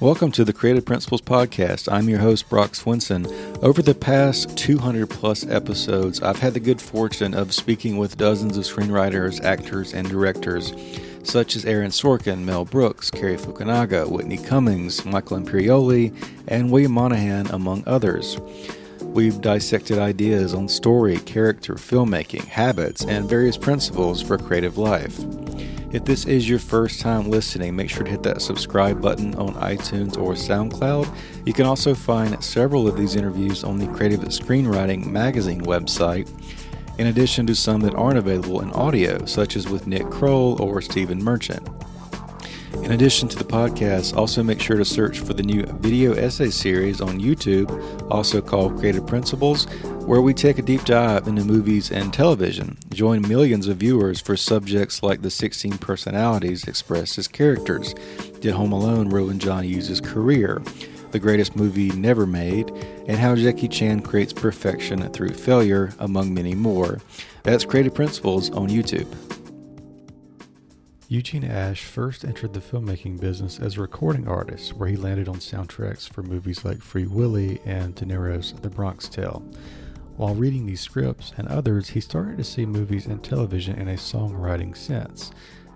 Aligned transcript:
Welcome 0.00 0.30
to 0.32 0.44
the 0.44 0.52
Creative 0.52 0.84
Principles 0.84 1.22
Podcast. 1.22 1.92
I'm 1.92 2.08
your 2.08 2.20
host, 2.20 2.48
Brock 2.48 2.74
Swinson. 2.74 3.26
Over 3.64 3.82
the 3.82 3.96
past 3.96 4.56
200 4.56 5.10
plus 5.10 5.44
episodes, 5.44 6.22
I've 6.22 6.38
had 6.38 6.54
the 6.54 6.60
good 6.60 6.80
fortune 6.80 7.34
of 7.34 7.52
speaking 7.52 7.96
with 7.96 8.16
dozens 8.16 8.56
of 8.56 8.62
screenwriters, 8.62 9.42
actors, 9.42 9.94
and 9.94 10.08
directors, 10.08 10.72
such 11.24 11.56
as 11.56 11.64
Aaron 11.64 11.90
Sorkin, 11.90 12.44
Mel 12.44 12.64
Brooks, 12.64 13.10
Cary 13.10 13.36
Fukunaga, 13.36 14.08
Whitney 14.08 14.38
Cummings, 14.38 15.04
Michael 15.04 15.40
Imperioli, 15.40 16.14
and 16.46 16.70
William 16.70 16.92
Monahan, 16.92 17.48
among 17.48 17.82
others. 17.84 18.38
We've 19.02 19.40
dissected 19.40 19.98
ideas 19.98 20.54
on 20.54 20.68
story, 20.68 21.18
character, 21.18 21.74
filmmaking, 21.74 22.44
habits, 22.44 23.04
and 23.04 23.28
various 23.28 23.56
principles 23.56 24.22
for 24.22 24.38
creative 24.38 24.78
life. 24.78 25.18
If 25.90 26.04
this 26.04 26.26
is 26.26 26.46
your 26.46 26.58
first 26.58 27.00
time 27.00 27.30
listening, 27.30 27.74
make 27.74 27.88
sure 27.88 28.04
to 28.04 28.10
hit 28.10 28.22
that 28.24 28.42
subscribe 28.42 29.00
button 29.00 29.34
on 29.36 29.54
iTunes 29.54 30.18
or 30.18 30.34
SoundCloud. 30.34 31.10
You 31.46 31.54
can 31.54 31.64
also 31.64 31.94
find 31.94 32.44
several 32.44 32.86
of 32.86 32.98
these 32.98 33.16
interviews 33.16 33.64
on 33.64 33.78
the 33.78 33.86
Creative 33.86 34.20
Screenwriting 34.20 35.06
Magazine 35.06 35.62
website, 35.62 36.28
in 36.98 37.06
addition 37.06 37.46
to 37.46 37.54
some 37.54 37.80
that 37.80 37.94
aren't 37.94 38.18
available 38.18 38.60
in 38.60 38.70
audio, 38.72 39.24
such 39.24 39.56
as 39.56 39.66
with 39.66 39.86
Nick 39.86 40.10
Kroll 40.10 40.60
or 40.60 40.82
Stephen 40.82 41.24
Merchant. 41.24 41.66
In 42.82 42.92
addition 42.92 43.26
to 43.28 43.38
the 43.38 43.44
podcast, 43.44 44.14
also 44.14 44.42
make 44.42 44.60
sure 44.60 44.76
to 44.76 44.84
search 44.84 45.20
for 45.20 45.32
the 45.32 45.42
new 45.42 45.62
video 45.80 46.12
essay 46.12 46.50
series 46.50 47.00
on 47.00 47.18
YouTube, 47.18 47.70
also 48.10 48.42
called 48.42 48.78
Creative 48.78 49.06
Principles, 49.06 49.66
where 50.08 50.22
we 50.22 50.32
take 50.32 50.58
a 50.58 50.62
deep 50.62 50.82
dive 50.86 51.28
into 51.28 51.44
movies 51.44 51.90
and 51.90 52.14
television. 52.14 52.78
Join 52.94 53.20
millions 53.28 53.68
of 53.68 53.76
viewers 53.76 54.22
for 54.22 54.38
subjects 54.38 55.02
like 55.02 55.20
the 55.20 55.28
16 55.28 55.76
personalities 55.76 56.66
expressed 56.66 57.18
as 57.18 57.28
characters. 57.28 57.92
Did 58.40 58.54
Home 58.54 58.72
Alone 58.72 59.10
ruin 59.10 59.38
John 59.38 59.64
Hughes' 59.64 60.00
career? 60.00 60.62
The 61.10 61.18
greatest 61.18 61.56
movie 61.56 61.90
never 61.90 62.24
made, 62.24 62.70
and 63.06 63.18
how 63.18 63.36
Jackie 63.36 63.68
Chan 63.68 64.00
creates 64.00 64.32
perfection 64.32 65.12
through 65.12 65.34
failure, 65.34 65.92
among 65.98 66.32
many 66.32 66.54
more. 66.54 67.00
That's 67.42 67.66
Creative 67.66 67.92
Principles 67.92 68.50
on 68.52 68.70
YouTube. 68.70 69.14
Eugene 71.08 71.44
Ashe 71.44 71.84
first 71.84 72.24
entered 72.24 72.54
the 72.54 72.60
filmmaking 72.60 73.20
business 73.20 73.58
as 73.58 73.76
a 73.76 73.82
recording 73.82 74.26
artist, 74.26 74.72
where 74.72 74.88
he 74.88 74.96
landed 74.96 75.28
on 75.28 75.36
soundtracks 75.36 76.10
for 76.10 76.22
movies 76.22 76.64
like 76.64 76.80
Free 76.80 77.06
Willy 77.06 77.60
and 77.66 77.94
De 77.94 78.06
Niro's 78.06 78.54
The 78.54 78.70
Bronx 78.70 79.06
Tale. 79.10 79.42
While 80.18 80.34
reading 80.34 80.66
these 80.66 80.80
scripts 80.80 81.32
and 81.36 81.46
others, 81.46 81.90
he 81.90 82.00
started 82.00 82.38
to 82.38 82.44
see 82.44 82.66
movies 82.66 83.06
and 83.06 83.22
television 83.22 83.78
in 83.78 83.86
a 83.86 83.92
songwriting 83.92 84.76
sense. 84.76 85.30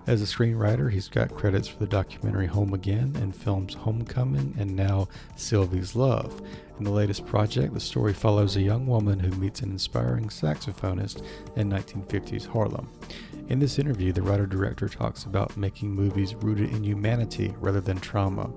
As 0.08 0.20
a 0.20 0.24
screenwriter, 0.24 0.90
he's 0.90 1.06
got 1.06 1.32
credits 1.32 1.68
for 1.68 1.78
the 1.78 1.86
documentary 1.86 2.48
Home 2.48 2.74
Again 2.74 3.14
and 3.20 3.36
films 3.36 3.74
Homecoming 3.74 4.52
and 4.58 4.74
now 4.74 5.06
Sylvie's 5.36 5.94
Love. 5.94 6.42
In 6.76 6.82
the 6.82 6.90
latest 6.90 7.24
project, 7.24 7.72
the 7.72 7.78
story 7.78 8.12
follows 8.12 8.56
a 8.56 8.62
young 8.62 8.84
woman 8.84 9.20
who 9.20 9.30
meets 9.38 9.60
an 9.60 9.70
inspiring 9.70 10.26
saxophonist 10.26 11.24
in 11.54 11.70
1950s 11.70 12.44
Harlem. 12.44 12.90
In 13.48 13.60
this 13.60 13.78
interview, 13.78 14.12
the 14.12 14.22
writer 14.22 14.46
director 14.46 14.88
talks 14.88 15.22
about 15.22 15.56
making 15.56 15.94
movies 15.94 16.34
rooted 16.34 16.70
in 16.70 16.82
humanity 16.82 17.54
rather 17.60 17.80
than 17.80 18.00
trauma, 18.00 18.50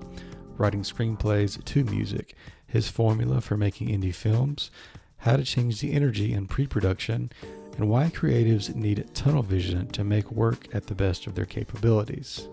writing 0.56 0.82
screenplays 0.82 1.64
to 1.64 1.84
music, 1.84 2.34
his 2.66 2.88
formula 2.88 3.40
for 3.40 3.56
making 3.56 3.86
indie 3.86 4.12
films, 4.12 4.72
how 5.18 5.36
to 5.36 5.44
change 5.44 5.80
the 5.80 5.92
energy 5.92 6.32
in 6.32 6.46
pre 6.46 6.66
production, 6.66 7.30
and 7.76 7.88
why 7.88 8.08
creatives 8.08 8.74
need 8.74 9.08
tunnel 9.14 9.42
vision 9.42 9.86
to 9.88 10.04
make 10.04 10.30
work 10.30 10.66
at 10.74 10.86
the 10.86 10.94
best 10.94 11.26
of 11.26 11.34
their 11.34 11.44
capabilities. 11.44 12.48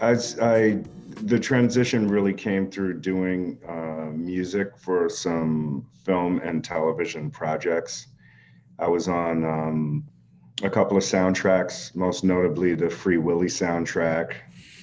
As 0.00 0.38
I, 0.40 0.82
the 1.22 1.38
transition 1.38 2.08
really 2.08 2.34
came 2.34 2.70
through 2.70 3.00
doing 3.00 3.58
uh, 3.66 4.10
music 4.14 4.76
for 4.76 5.08
some 5.08 5.86
film 6.04 6.40
and 6.44 6.62
television 6.62 7.30
projects. 7.30 8.08
I 8.78 8.88
was 8.88 9.08
on 9.08 9.44
um, 9.44 10.04
a 10.62 10.70
couple 10.70 10.96
of 10.96 11.02
soundtracks, 11.02 11.94
most 11.94 12.24
notably 12.24 12.74
the 12.74 12.90
Free 12.90 13.16
Willy 13.16 13.46
soundtrack 13.46 14.34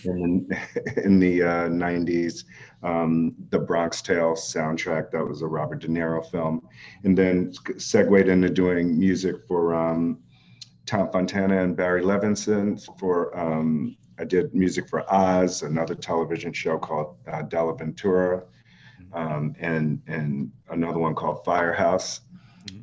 in, 0.06 0.47
in 1.03 1.19
the 1.19 1.44
uh, 1.44 1.68
90s, 1.69 2.46
um, 2.84 3.36
the 3.50 3.59
Bronx 3.59 4.02
Tale 4.02 4.34
soundtrack, 4.34 5.12
that 5.12 5.25
was 5.25 5.41
a 5.41 5.47
Robert 5.47 5.80
De 5.80 5.88
Niro 5.88 6.25
film, 6.30 6.68
and 7.03 7.18
then 7.18 7.53
segued 7.78 8.28
into 8.28 8.50
doing 8.50 8.97
music 8.97 9.36
for 9.47 9.74
um, 9.74 10.19
Tom 10.86 11.09
Fontana 11.12 11.64
and 11.64 11.75
Barry 11.75 12.02
Levinson 12.02 12.80
for 13.00 13.38
um, 13.38 13.96
I 14.19 14.25
did 14.25 14.53
music 14.53 14.88
for 14.90 15.12
Oz, 15.12 15.64
another 15.64 15.96
television 15.96 16.53
show 16.53 16.78
called 16.78 17.18
uh, 17.28 17.41
Della 17.44 17.75
Ventura, 17.75 18.44
um, 19.14 19.56
and 19.59 20.02
and 20.08 20.52
another 20.70 21.00
one 21.00 21.16
called 21.16 21.44
Firehouse, 21.44 22.22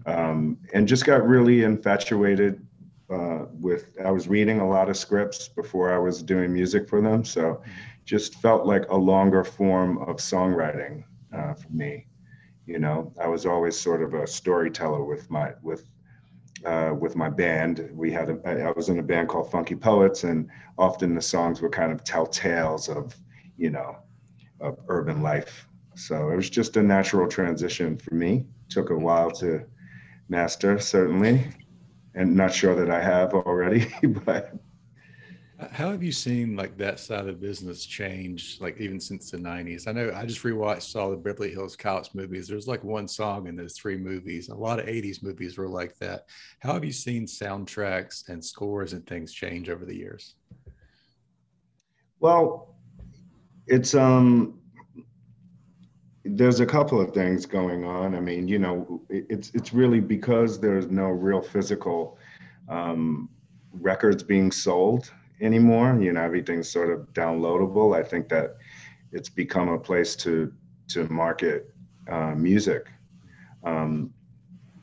um, 0.06 0.58
and 0.74 0.88
just 0.88 1.04
got 1.04 1.26
really 1.26 1.62
infatuated 1.62 2.66
uh, 3.10 3.46
with. 3.52 3.90
I 4.04 4.10
was 4.10 4.28
reading 4.28 4.60
a 4.60 4.68
lot 4.68 4.88
of 4.88 4.96
scripts 4.96 5.48
before 5.48 5.92
I 5.92 5.98
was 5.98 6.22
doing 6.22 6.52
music 6.52 6.88
for 6.88 7.00
them, 7.00 7.24
so 7.24 7.62
just 8.04 8.34
felt 8.36 8.66
like 8.66 8.88
a 8.88 8.96
longer 8.96 9.44
form 9.44 9.98
of 9.98 10.16
songwriting 10.16 11.04
uh, 11.32 11.54
for 11.54 11.68
me. 11.70 12.06
You 12.66 12.78
know, 12.78 13.12
I 13.20 13.26
was 13.28 13.46
always 13.46 13.78
sort 13.78 14.02
of 14.02 14.14
a 14.14 14.26
storyteller 14.26 15.04
with 15.04 15.30
my 15.30 15.52
with 15.62 15.84
uh, 16.64 16.94
with 16.98 17.16
my 17.16 17.28
band. 17.28 17.88
We 17.92 18.12
had 18.12 18.30
a, 18.30 18.66
I 18.68 18.72
was 18.72 18.88
in 18.88 18.98
a 18.98 19.02
band 19.02 19.28
called 19.28 19.50
Funky 19.50 19.74
Poets, 19.74 20.24
and 20.24 20.48
often 20.78 21.14
the 21.14 21.22
songs 21.22 21.62
would 21.62 21.72
kind 21.72 21.92
of 21.92 22.04
tell 22.04 22.26
tales 22.26 22.88
of, 22.88 23.16
you 23.56 23.70
know, 23.70 23.96
of 24.60 24.78
urban 24.88 25.22
life. 25.22 25.66
So 25.94 26.30
it 26.30 26.36
was 26.36 26.50
just 26.50 26.76
a 26.76 26.82
natural 26.82 27.28
transition 27.28 27.96
for 27.96 28.14
me. 28.14 28.46
Took 28.68 28.90
a 28.90 28.96
while 28.96 29.30
to 29.32 29.64
master, 30.28 30.78
certainly, 30.78 31.48
and 32.14 32.34
not 32.34 32.52
sure 32.52 32.74
that 32.74 32.90
I 32.90 33.02
have 33.02 33.34
already, 33.34 33.92
but. 34.24 34.54
How 35.72 35.90
have 35.90 36.02
you 36.02 36.10
seen 36.10 36.56
like 36.56 36.78
that 36.78 36.98
side 36.98 37.20
of 37.20 37.26
the 37.26 37.32
business 37.32 37.84
change, 37.84 38.56
like 38.62 38.80
even 38.80 38.98
since 38.98 39.30
the 39.30 39.36
'90s? 39.36 39.86
I 39.86 39.92
know 39.92 40.10
I 40.14 40.24
just 40.24 40.42
rewatched 40.42 40.96
all 40.96 41.10
the 41.10 41.18
Beverly 41.18 41.50
Hills 41.50 41.76
Cops 41.76 42.14
movies. 42.14 42.48
There's 42.48 42.66
like 42.66 42.82
one 42.82 43.06
song 43.06 43.46
in 43.46 43.56
those 43.56 43.74
three 43.74 43.98
movies. 43.98 44.48
A 44.48 44.54
lot 44.54 44.80
of 44.80 44.86
'80s 44.86 45.22
movies 45.22 45.58
were 45.58 45.68
like 45.68 45.98
that. 45.98 46.24
How 46.60 46.72
have 46.72 46.84
you 46.84 46.92
seen 46.92 47.26
soundtracks 47.26 48.30
and 48.30 48.42
scores 48.42 48.94
and 48.94 49.06
things 49.06 49.34
change 49.34 49.68
over 49.68 49.84
the 49.84 49.94
years? 49.94 50.36
Well, 52.20 52.74
it's 53.66 53.94
um 53.94 54.59
there's 56.36 56.60
a 56.60 56.66
couple 56.66 57.00
of 57.00 57.12
things 57.12 57.46
going 57.46 57.84
on. 57.84 58.14
I 58.14 58.20
mean, 58.20 58.48
you 58.48 58.58
know, 58.58 59.02
it's 59.08 59.50
it's 59.54 59.72
really 59.72 60.00
because 60.00 60.60
there's 60.60 60.88
no 60.88 61.08
real 61.08 61.40
physical 61.42 62.18
um, 62.68 63.28
records 63.72 64.22
being 64.22 64.50
sold 64.50 65.12
anymore. 65.40 65.98
You 66.00 66.12
know, 66.12 66.22
everything's 66.22 66.68
sort 66.68 66.90
of 66.90 67.12
downloadable. 67.12 67.96
I 67.98 68.02
think 68.02 68.28
that 68.28 68.56
it's 69.12 69.28
become 69.28 69.68
a 69.68 69.78
place 69.78 70.16
to 70.16 70.52
to 70.88 71.08
market 71.08 71.74
uh, 72.10 72.34
music. 72.34 72.88
Um, 73.64 74.12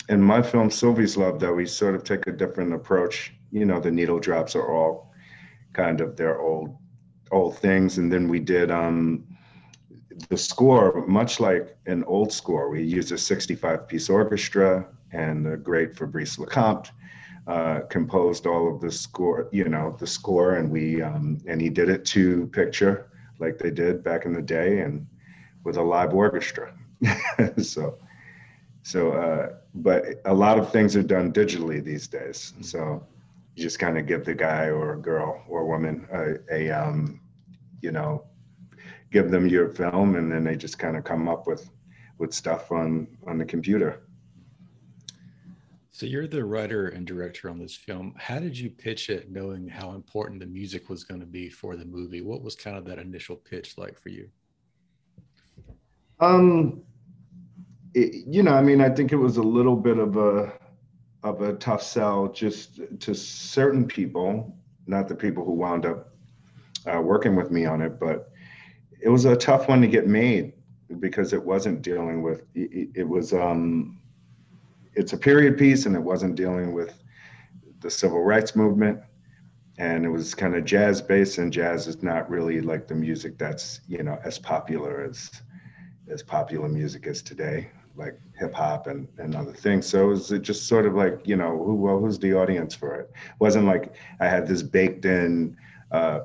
in 0.10 0.22
my 0.22 0.42
film 0.42 0.70
Sylvie's 0.72 1.18
Love, 1.18 1.40
though, 1.40 1.54
we 1.54 1.66
sort 1.66 1.96
of 1.96 2.04
take 2.04 2.28
a 2.28 2.32
different 2.32 2.74
approach. 2.74 3.34
You 3.52 3.66
know, 3.66 3.80
the 3.80 3.92
needle 3.92 4.20
drops 4.20 4.56
are 4.56 4.72
all 4.72 5.12
kind 5.74 6.02
of 6.02 6.16
their 6.16 6.40
old 6.40 6.76
old 7.32 7.58
things, 7.58 7.98
and 7.98 8.12
then 8.12 8.28
we 8.28 8.40
did 8.40 8.72
um, 8.72 9.26
the 10.30 10.38
score, 10.38 11.06
much 11.08 11.40
like 11.40 11.78
an 11.86 12.04
old 12.06 12.32
score. 12.32 12.70
We 12.70 12.84
used 12.84 13.12
a 13.12 13.18
65 13.18 13.88
piece 13.88 14.10
orchestra 14.10 14.86
and 15.12 15.46
the 15.46 15.58
great 15.58 15.98
Fabrice 15.98 16.38
Lecomte 16.38 16.90
uh, 17.48 17.82
composed 17.90 18.46
all 18.46 18.74
of 18.74 18.82
the 18.82 18.92
score, 18.92 19.48
you 19.52 19.70
know, 19.70 19.96
the 20.00 20.08
score, 20.08 20.56
and 20.56 20.70
we 20.70 21.02
um, 21.02 21.38
and 21.48 21.62
he 21.62 21.70
did 21.70 21.90
it 21.90 22.04
to 22.06 22.48
picture 22.48 23.10
like 23.40 23.58
they 23.58 23.72
did 23.72 24.04
back 24.04 24.26
in 24.26 24.34
the 24.34 24.42
day, 24.42 24.82
and 24.82 25.08
with 25.64 25.78
a 25.78 25.82
live 25.82 26.14
orchestra. 26.14 26.74
so, 27.58 27.98
so, 28.84 29.12
uh, 29.12 29.54
but 29.76 30.06
a 30.26 30.34
lot 30.34 30.60
of 30.60 30.72
things 30.72 30.96
are 30.96 31.04
done 31.04 31.32
digitally 31.32 31.84
these 31.84 32.08
days. 32.08 32.54
So 32.62 33.06
you 33.56 33.64
just 33.64 33.80
kind 33.80 33.98
of 33.98 34.08
give 34.08 34.26
the 34.26 34.34
guy 34.34 34.66
or 34.70 34.98
girl 34.98 35.44
or 35.48 35.66
woman 35.66 36.08
a, 36.12 36.36
a 36.52 36.72
um, 36.72 37.22
you 37.82 37.92
know, 37.92 38.26
give 39.18 39.32
them 39.32 39.48
your 39.48 39.68
film, 39.68 40.16
and 40.16 40.32
then 40.32 40.44
they 40.44 40.56
just 40.56 40.78
kind 40.78 40.96
of 40.96 41.04
come 41.04 41.28
up 41.28 41.48
with 41.48 41.70
with 42.20 42.32
stuff 42.34 42.72
on 42.72 43.08
on 43.26 43.40
the 43.40 43.46
computer. 43.46 44.04
So 45.90 46.06
you're 46.06 46.28
the 46.28 46.46
writer 46.46 46.90
and 46.90 47.08
director 47.08 47.50
on 47.50 47.58
this 47.58 47.76
film. 47.76 48.14
How 48.18 48.38
did 48.38 48.56
you 48.56 48.70
pitch 48.70 49.10
it, 49.10 49.32
knowing 49.32 49.68
how 49.68 49.94
important 49.94 50.40
the 50.40 50.46
music 50.46 50.88
was 50.90 51.04
going 51.04 51.22
to 51.22 51.26
be 51.26 51.50
for 51.50 51.76
the 51.76 51.86
movie? 51.86 52.22
What 52.22 52.44
was 52.44 52.56
kind 52.56 52.78
of 52.78 52.86
that 52.86 53.00
initial 53.00 53.36
pitch 53.36 53.80
like 53.80 53.98
for 54.00 54.10
you? 54.10 54.30
Um, 56.20 56.84
it, 57.96 58.28
you 58.28 58.44
know, 58.44 58.54
I 58.54 58.62
mean, 58.62 58.82
I 58.82 58.90
think 58.90 59.12
it 59.12 59.16
was 59.28 59.38
a 59.38 59.50
little 59.58 59.76
bit 59.76 59.98
of 59.98 60.18
a 60.18 60.54
of 61.24 61.42
a 61.42 61.54
tough 61.54 61.82
sell 61.82 62.28
just 62.28 62.80
to 63.00 63.16
certain 63.16 63.88
people, 63.88 64.56
not 64.86 65.08
the 65.08 65.16
people 65.16 65.44
who 65.44 65.54
wound 65.54 65.88
up 65.88 66.14
uh, 66.86 67.02
working 67.02 67.36
with 67.36 67.50
me 67.50 67.66
on 67.66 67.82
it, 67.82 68.00
but 68.00 68.32
it 69.00 69.10
was 69.10 69.26
a 69.26 69.36
tough 69.36 69.68
one 69.68 69.82
to 69.82 69.88
get 69.88 70.08
made 70.08 70.54
because 71.00 71.34
it 71.34 71.44
wasn't 71.44 71.82
dealing 71.82 72.22
with 72.22 72.44
it, 72.56 72.90
it 72.96 73.08
was 73.08 73.34
um 73.34 74.00
it's 74.94 75.14
a 75.14 75.18
period 75.18 75.58
piece 75.58 75.86
and 75.86 75.96
it 75.96 76.02
wasn't 76.02 76.36
dealing 76.36 76.74
with 76.74 77.04
the 77.82 77.90
civil 77.90 78.24
rights 78.24 78.56
movement 78.56 79.00
and 79.78 80.06
it 80.06 80.10
was 80.10 80.34
kind 80.34 80.56
of 80.56 80.66
jazz 80.66 81.02
based 81.02 81.38
and 81.38 81.54
jazz 81.54 81.88
is 81.88 82.02
not 82.02 82.30
really 82.30 82.62
like 82.62 82.88
the 82.88 82.96
music 82.96 83.38
that's 83.38 83.82
you 83.88 84.02
know 84.02 84.18
as 84.24 84.40
popular 84.40 85.04
as 85.04 85.30
as 86.10 86.24
popular 86.24 86.70
music 86.70 87.06
is 87.06 87.22
today 87.22 87.70
like 87.98 88.20
hip 88.38 88.54
hop 88.54 88.88
and, 88.88 89.08
and 89.18 89.36
other 89.36 89.54
things. 89.54 89.88
So 89.88 90.06
it 90.06 90.10
was 90.10 90.30
just 90.42 90.68
sort 90.68 90.86
of 90.86 90.94
like, 90.94 91.20
you 91.26 91.36
know, 91.36 91.58
who, 91.58 91.76
well, 91.76 92.00
who's 92.00 92.20
the 92.20 92.34
audience 92.34 92.76
for 92.76 92.96
it? 92.96 93.10
it 93.12 93.40
wasn't 93.40 93.66
like 93.66 93.96
I 94.20 94.28
had 94.28 94.48
this 94.48 94.62
baked 94.62 95.06
in 95.06 95.58
uh, 95.92 96.22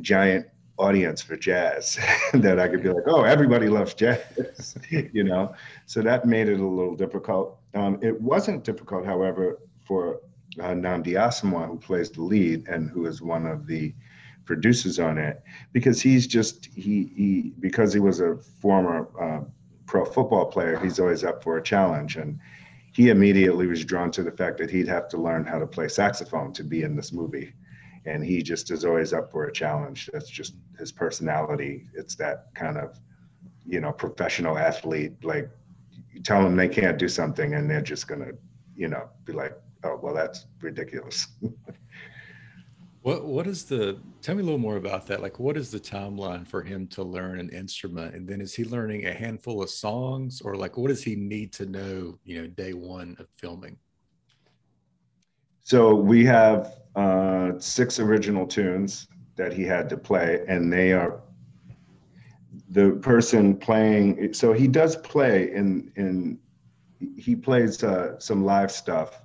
giant 0.00 0.46
audience 0.76 1.22
for 1.22 1.36
jazz 1.36 1.98
that 2.34 2.58
I 2.58 2.68
could 2.68 2.82
be 2.82 2.88
like, 2.88 3.04
oh, 3.06 3.22
everybody 3.22 3.68
loves 3.68 3.94
jazz, 3.94 4.76
you 4.90 5.24
know? 5.24 5.54
So 5.86 6.02
that 6.02 6.26
made 6.26 6.48
it 6.48 6.60
a 6.60 6.66
little 6.66 6.96
difficult. 6.96 7.58
Um, 7.74 7.98
it 8.02 8.20
wasn't 8.20 8.64
difficult, 8.64 9.04
however, 9.04 9.60
for 9.86 10.20
uh, 10.60 10.68
Nnamdi 10.68 11.14
Asomugha, 11.14 11.68
who 11.68 11.78
plays 11.78 12.10
the 12.10 12.22
lead 12.22 12.66
and 12.68 12.90
who 12.90 13.06
is 13.06 13.22
one 13.22 13.46
of 13.46 13.66
the 13.66 13.94
producers 14.44 14.98
on 14.98 15.18
it, 15.18 15.42
because 15.72 16.02
he's 16.02 16.26
just, 16.26 16.66
he, 16.66 17.10
he 17.14 17.52
because 17.60 17.92
he 17.92 18.00
was 18.00 18.20
a 18.20 18.36
former 18.60 19.08
uh, 19.20 19.44
pro 19.86 20.04
football 20.04 20.46
player, 20.46 20.78
he's 20.78 20.98
always 20.98 21.24
up 21.24 21.42
for 21.42 21.56
a 21.56 21.62
challenge. 21.62 22.16
And 22.16 22.38
he 22.92 23.08
immediately 23.08 23.66
was 23.66 23.84
drawn 23.84 24.10
to 24.12 24.22
the 24.22 24.30
fact 24.30 24.58
that 24.58 24.70
he'd 24.70 24.88
have 24.88 25.08
to 25.08 25.18
learn 25.18 25.44
how 25.44 25.58
to 25.58 25.66
play 25.66 25.88
saxophone 25.88 26.52
to 26.52 26.62
be 26.62 26.82
in 26.82 26.94
this 26.94 27.12
movie. 27.12 27.52
And 28.06 28.24
he 28.24 28.42
just 28.42 28.70
is 28.70 28.84
always 28.84 29.12
up 29.12 29.30
for 29.30 29.44
a 29.44 29.52
challenge. 29.52 30.10
That's 30.12 30.28
just 30.28 30.54
his 30.78 30.92
personality. 30.92 31.88
It's 31.94 32.14
that 32.16 32.48
kind 32.54 32.76
of, 32.76 32.98
you 33.66 33.80
know, 33.80 33.92
professional 33.92 34.58
athlete. 34.58 35.12
Like 35.22 35.48
you 36.12 36.20
tell 36.20 36.42
them 36.42 36.56
they 36.56 36.68
can't 36.68 36.98
do 36.98 37.08
something 37.08 37.54
and 37.54 37.70
they're 37.70 37.80
just 37.80 38.06
going 38.06 38.20
to, 38.20 38.36
you 38.76 38.88
know, 38.88 39.08
be 39.24 39.32
like, 39.32 39.58
oh, 39.84 39.98
well, 40.02 40.14
that's 40.14 40.46
ridiculous. 40.60 41.28
What 43.04 43.26
what 43.26 43.46
is 43.46 43.64
the 43.64 44.00
tell 44.22 44.34
me 44.34 44.40
a 44.40 44.44
little 44.44 44.58
more 44.58 44.78
about 44.78 45.06
that? 45.08 45.20
Like 45.20 45.38
what 45.38 45.58
is 45.58 45.70
the 45.70 45.78
timeline 45.78 46.48
for 46.48 46.62
him 46.62 46.86
to 46.86 47.02
learn 47.02 47.38
an 47.38 47.50
instrument? 47.50 48.14
And 48.14 48.26
then 48.26 48.40
is 48.40 48.54
he 48.54 48.64
learning 48.64 49.04
a 49.04 49.12
handful 49.12 49.62
of 49.62 49.68
songs 49.68 50.40
or 50.40 50.56
like 50.56 50.78
what 50.78 50.88
does 50.88 51.02
he 51.02 51.14
need 51.14 51.52
to 51.52 51.66
know, 51.66 52.18
you 52.24 52.40
know, 52.40 52.48
day 52.48 52.72
one 52.72 53.14
of 53.18 53.26
filming? 53.36 53.76
So 55.64 55.94
we 55.94 56.24
have 56.24 56.76
uh, 56.96 57.52
six 57.58 57.98
original 57.98 58.46
tunes 58.46 59.08
that 59.36 59.52
he 59.52 59.62
had 59.64 59.88
to 59.90 59.96
play, 59.96 60.44
and 60.48 60.72
they 60.72 60.92
are 60.92 61.20
the 62.70 62.92
person 63.02 63.56
playing. 63.56 64.32
So 64.32 64.52
he 64.52 64.68
does 64.68 64.96
play 64.96 65.52
in 65.52 65.90
in 65.96 66.38
he 67.16 67.36
plays 67.36 67.82
uh, 67.82 68.18
some 68.18 68.44
live 68.44 68.70
stuff 68.70 69.22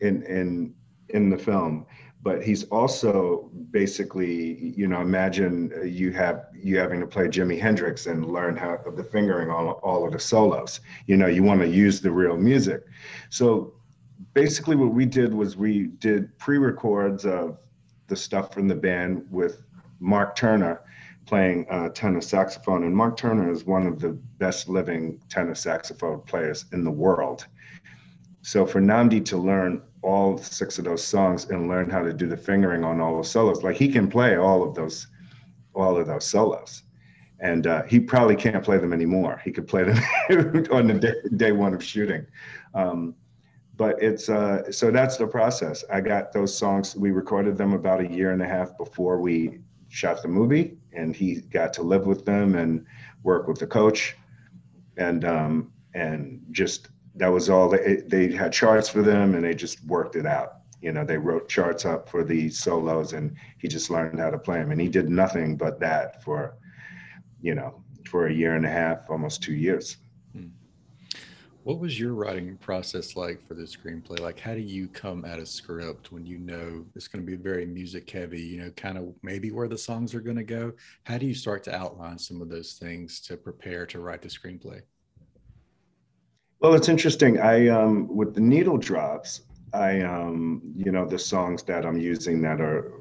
in 0.00 0.22
in 0.22 0.74
in 1.10 1.30
the 1.30 1.38
film 1.38 1.86
but 2.26 2.42
he's 2.42 2.64
also 2.64 3.48
basically 3.70 4.74
you 4.76 4.88
know 4.88 5.00
imagine 5.00 5.72
you 5.84 6.10
have 6.10 6.46
you 6.52 6.76
having 6.76 6.98
to 6.98 7.06
play 7.06 7.28
jimi 7.28 7.56
hendrix 7.56 8.06
and 8.06 8.26
learn 8.26 8.56
how 8.56 8.76
the 8.96 9.04
fingering 9.04 9.48
on 9.48 9.68
all 9.88 10.04
of 10.04 10.12
the 10.12 10.18
solos 10.18 10.80
you 11.06 11.16
know 11.16 11.28
you 11.28 11.44
want 11.44 11.60
to 11.60 11.68
use 11.68 12.00
the 12.00 12.10
real 12.10 12.36
music 12.36 12.82
so 13.30 13.72
basically 14.36 14.76
what 14.76 14.92
we 14.92 15.06
did 15.06 15.32
was 15.32 15.56
we 15.56 15.86
did 15.98 16.38
pre-records 16.38 17.24
of 17.24 17.56
the 18.06 18.14
stuff 18.14 18.52
from 18.52 18.68
the 18.68 18.74
band 18.74 19.26
with 19.30 19.62
mark 19.98 20.36
turner 20.36 20.82
playing 21.24 21.66
uh, 21.70 21.88
tenor 21.88 22.20
saxophone 22.20 22.84
and 22.84 22.94
mark 22.94 23.16
turner 23.16 23.50
is 23.50 23.64
one 23.64 23.86
of 23.86 23.98
the 23.98 24.10
best 24.36 24.68
living 24.68 25.18
tenor 25.30 25.54
saxophone 25.54 26.20
players 26.20 26.66
in 26.72 26.84
the 26.84 26.90
world 26.90 27.46
so 28.42 28.66
for 28.66 28.80
nnamdi 28.80 29.24
to 29.24 29.38
learn 29.38 29.80
all 30.02 30.38
six 30.38 30.78
of 30.78 30.84
those 30.84 31.02
songs 31.02 31.46
and 31.50 31.66
learn 31.68 31.90
how 31.90 32.02
to 32.02 32.12
do 32.12 32.28
the 32.28 32.36
fingering 32.36 32.84
on 32.84 33.00
all 33.00 33.16
those 33.16 33.30
solos. 33.30 33.64
Like 33.64 33.76
he 33.76 33.88
can 33.88 34.08
play 34.08 34.36
all 34.36 34.62
of 34.62 34.74
those, 34.74 35.08
all 35.74 35.96
of 35.96 36.06
those 36.06 36.24
solos, 36.24 36.84
and 37.40 37.66
uh, 37.66 37.82
he 37.82 37.98
probably 37.98 38.36
can't 38.36 38.64
play 38.64 38.78
them 38.78 38.92
anymore. 38.92 39.40
He 39.44 39.50
could 39.50 39.66
play 39.66 39.82
them 39.82 39.98
on 40.70 40.86
the 40.86 40.94
day, 40.94 41.14
day 41.36 41.52
one 41.52 41.74
of 41.74 41.82
shooting. 41.82 42.24
Um, 42.72 43.16
but 43.76 44.02
it's 44.02 44.28
uh, 44.28 44.70
so 44.70 44.90
that's 44.90 45.16
the 45.16 45.26
process. 45.26 45.84
I 45.90 46.00
got 46.00 46.32
those 46.32 46.56
songs. 46.56 46.96
We 46.96 47.10
recorded 47.10 47.56
them 47.56 47.72
about 47.72 48.00
a 48.00 48.08
year 48.08 48.32
and 48.32 48.42
a 48.42 48.46
half 48.46 48.76
before 48.76 49.20
we 49.20 49.58
shot 49.88 50.22
the 50.22 50.28
movie, 50.28 50.78
and 50.92 51.14
he 51.14 51.36
got 51.36 51.72
to 51.74 51.82
live 51.82 52.06
with 52.06 52.24
them 52.24 52.54
and 52.54 52.84
work 53.22 53.48
with 53.48 53.58
the 53.58 53.66
coach, 53.66 54.16
and 54.96 55.24
um, 55.24 55.72
and 55.94 56.40
just 56.50 56.88
that 57.14 57.28
was 57.28 57.48
all 57.48 57.68
they, 57.68 58.02
they 58.06 58.32
had 58.32 58.52
charts 58.52 58.88
for 58.88 59.02
them 59.02 59.34
and 59.34 59.42
they 59.42 59.54
just 59.54 59.82
worked 59.86 60.16
it 60.16 60.26
out 60.26 60.56
you 60.82 60.92
know 60.92 61.02
they 61.02 61.16
wrote 61.16 61.48
charts 61.48 61.86
up 61.86 62.06
for 62.10 62.22
the 62.22 62.50
solos 62.50 63.14
and 63.14 63.34
he 63.56 63.66
just 63.66 63.88
learned 63.88 64.20
how 64.20 64.28
to 64.28 64.36
play 64.36 64.58
them 64.58 64.70
and 64.70 64.78
he 64.78 64.86
did 64.86 65.08
nothing 65.08 65.56
but 65.56 65.80
that 65.80 66.22
for 66.22 66.58
you 67.40 67.54
know 67.54 67.82
for 68.06 68.26
a 68.26 68.32
year 68.32 68.54
and 68.54 68.64
a 68.64 68.70
half 68.70 69.10
almost 69.10 69.42
two 69.42 69.54
years. 69.54 69.98
What 71.66 71.80
was 71.80 71.98
your 71.98 72.14
writing 72.14 72.56
process 72.58 73.16
like 73.16 73.44
for 73.44 73.54
the 73.54 73.64
screenplay 73.64 74.20
like 74.20 74.38
how 74.38 74.54
do 74.54 74.60
you 74.60 74.86
come 74.86 75.24
at 75.24 75.40
a 75.40 75.44
script 75.44 76.12
when 76.12 76.24
you 76.24 76.38
know 76.38 76.84
it's 76.94 77.08
going 77.08 77.24
to 77.24 77.28
be 77.28 77.36
very 77.36 77.66
music 77.66 78.08
heavy 78.08 78.40
you 78.40 78.62
know 78.62 78.70
kind 78.76 78.96
of 78.96 79.12
maybe 79.24 79.50
where 79.50 79.66
the 79.66 79.76
songs 79.76 80.14
are 80.14 80.20
going 80.20 80.36
to 80.36 80.44
go 80.44 80.72
how 81.02 81.18
do 81.18 81.26
you 81.26 81.34
start 81.34 81.64
to 81.64 81.74
outline 81.74 82.16
some 82.16 82.40
of 82.40 82.48
those 82.48 82.74
things 82.74 83.20
to 83.20 83.36
prepare 83.36 83.84
to 83.84 83.98
write 83.98 84.22
the 84.22 84.28
screenplay 84.28 84.80
well, 86.58 86.72
it's 86.72 86.88
interesting. 86.88 87.38
I 87.38 87.68
um, 87.68 88.08
with 88.08 88.34
the 88.34 88.40
needle 88.40 88.78
drops, 88.78 89.42
I 89.74 90.00
um, 90.00 90.62
you 90.74 90.90
know 90.90 91.04
the 91.04 91.18
songs 91.18 91.62
that 91.64 91.84
I'm 91.84 91.98
using 91.98 92.40
that 92.42 92.62
are 92.62 92.92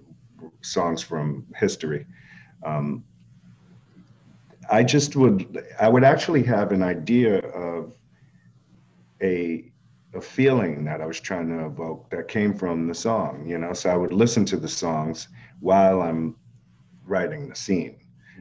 songs 0.61 1.01
from 1.01 1.45
history. 1.55 2.05
Um, 2.65 3.05
I 4.69 4.83
just 4.83 5.15
would 5.15 5.65
I 5.79 5.87
would 5.87 6.03
actually 6.03 6.43
have 6.43 6.73
an 6.73 6.83
idea 6.83 7.39
of 7.39 7.93
a 9.21 9.71
a 10.13 10.21
feeling 10.21 10.85
that 10.85 11.01
I 11.01 11.05
was 11.05 11.19
trying 11.19 11.49
to 11.49 11.65
evoke 11.65 12.09
that 12.11 12.29
came 12.29 12.53
from 12.53 12.87
the 12.87 12.93
song, 12.93 13.45
you 13.45 13.57
know. 13.57 13.73
So 13.73 13.89
I 13.89 13.97
would 13.97 14.13
listen 14.13 14.45
to 14.45 14.57
the 14.57 14.67
songs 14.67 15.27
while 15.59 16.01
I'm 16.01 16.37
writing 17.05 17.49
the 17.49 17.55
scene, 17.55 17.99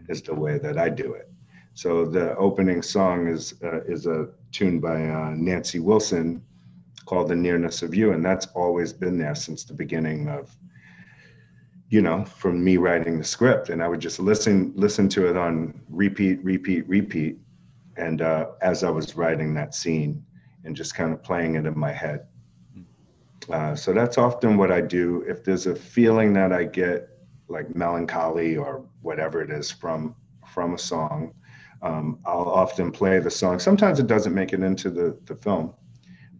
is 0.08 0.22
the 0.22 0.34
way 0.34 0.58
that 0.58 0.78
I 0.78 0.88
do 0.88 1.14
it. 1.14 1.28
So 1.74 2.04
the 2.04 2.36
opening 2.36 2.82
song 2.82 3.26
is 3.26 3.54
uh, 3.62 3.82
is 3.84 4.06
a 4.06 4.28
tune 4.52 4.78
by 4.78 5.08
uh, 5.08 5.34
Nancy 5.36 5.80
Wilson 5.80 6.42
called 7.06 7.28
"The 7.28 7.36
Nearness 7.36 7.82
of 7.82 7.94
You," 7.94 8.12
and 8.12 8.24
that's 8.24 8.46
always 8.54 8.92
been 8.92 9.18
there 9.18 9.34
since 9.34 9.64
the 9.64 9.74
beginning 9.74 10.28
of, 10.28 10.56
you 11.88 12.00
know, 12.00 12.24
from 12.24 12.62
me 12.62 12.76
writing 12.76 13.18
the 13.18 13.24
script. 13.24 13.70
And 13.70 13.82
I 13.82 13.88
would 13.88 14.00
just 14.00 14.20
listen 14.20 14.72
listen 14.76 15.08
to 15.10 15.28
it 15.28 15.36
on 15.36 15.80
repeat, 15.88 16.42
repeat, 16.44 16.88
repeat, 16.88 17.38
and 17.96 18.22
uh, 18.22 18.50
as 18.62 18.84
I 18.84 18.90
was 18.90 19.16
writing 19.16 19.54
that 19.54 19.74
scene, 19.74 20.24
and 20.64 20.74
just 20.74 20.94
kind 20.94 21.12
of 21.12 21.22
playing 21.22 21.56
it 21.56 21.66
in 21.66 21.78
my 21.78 21.92
head. 21.92 22.26
Uh, 23.50 23.74
so 23.74 23.92
that's 23.92 24.16
often 24.16 24.56
what 24.56 24.72
I 24.72 24.80
do. 24.80 25.22
If 25.28 25.44
there's 25.44 25.66
a 25.66 25.74
feeling 25.76 26.32
that 26.34 26.52
I 26.52 26.64
get, 26.64 27.10
like 27.48 27.76
melancholy 27.76 28.56
or 28.56 28.86
whatever 29.02 29.42
it 29.42 29.50
is 29.50 29.70
from 29.70 30.16
from 30.46 30.72
a 30.72 30.78
song 30.78 31.34
um, 31.84 32.18
I'll 32.24 32.48
often 32.48 32.90
play 32.90 33.18
the 33.18 33.30
song. 33.30 33.58
Sometimes 33.58 34.00
it 34.00 34.06
doesn't 34.06 34.34
make 34.34 34.54
it 34.54 34.62
into 34.62 34.88
the, 34.88 35.18
the 35.26 35.34
film, 35.36 35.74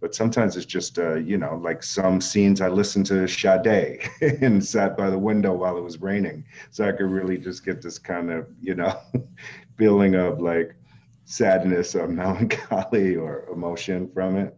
but 0.00 0.14
sometimes 0.14 0.56
it's 0.56 0.64
just, 0.64 0.98
uh, 0.98 1.16
you 1.16 1.36
know, 1.36 1.60
like 1.62 1.82
some 1.82 2.20
scenes 2.20 2.62
I 2.62 2.68
listened 2.68 3.06
to 3.06 3.28
Sade 3.28 4.08
and 4.42 4.64
sat 4.64 4.96
by 4.96 5.10
the 5.10 5.18
window 5.18 5.52
while 5.52 5.76
it 5.76 5.82
was 5.82 6.00
raining. 6.00 6.46
So 6.70 6.88
I 6.88 6.92
could 6.92 7.10
really 7.10 7.36
just 7.36 7.62
get 7.62 7.82
this 7.82 7.98
kind 7.98 8.30
of, 8.30 8.48
you 8.60 8.74
know, 8.74 8.98
feeling 9.76 10.14
of 10.14 10.40
like 10.40 10.74
sadness 11.24 11.94
or 11.94 12.08
melancholy 12.22 13.16
or 13.16 13.46
emotion 13.52 14.10
from 14.12 14.36
it. 14.36 14.56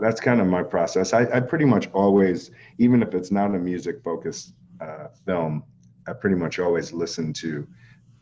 that's 0.00 0.20
kind 0.20 0.40
of 0.40 0.46
my 0.46 0.62
process. 0.62 1.12
I, 1.12 1.22
I, 1.32 1.40
pretty 1.40 1.64
much 1.64 1.88
always, 1.92 2.50
even 2.78 3.02
if 3.02 3.14
it's 3.14 3.30
not 3.30 3.54
a 3.54 3.58
music 3.58 4.02
focused 4.02 4.54
uh, 4.80 5.08
film, 5.26 5.62
I 6.08 6.12
pretty 6.12 6.36
much 6.36 6.58
always 6.58 6.92
listen 6.92 7.32
to 7.34 7.66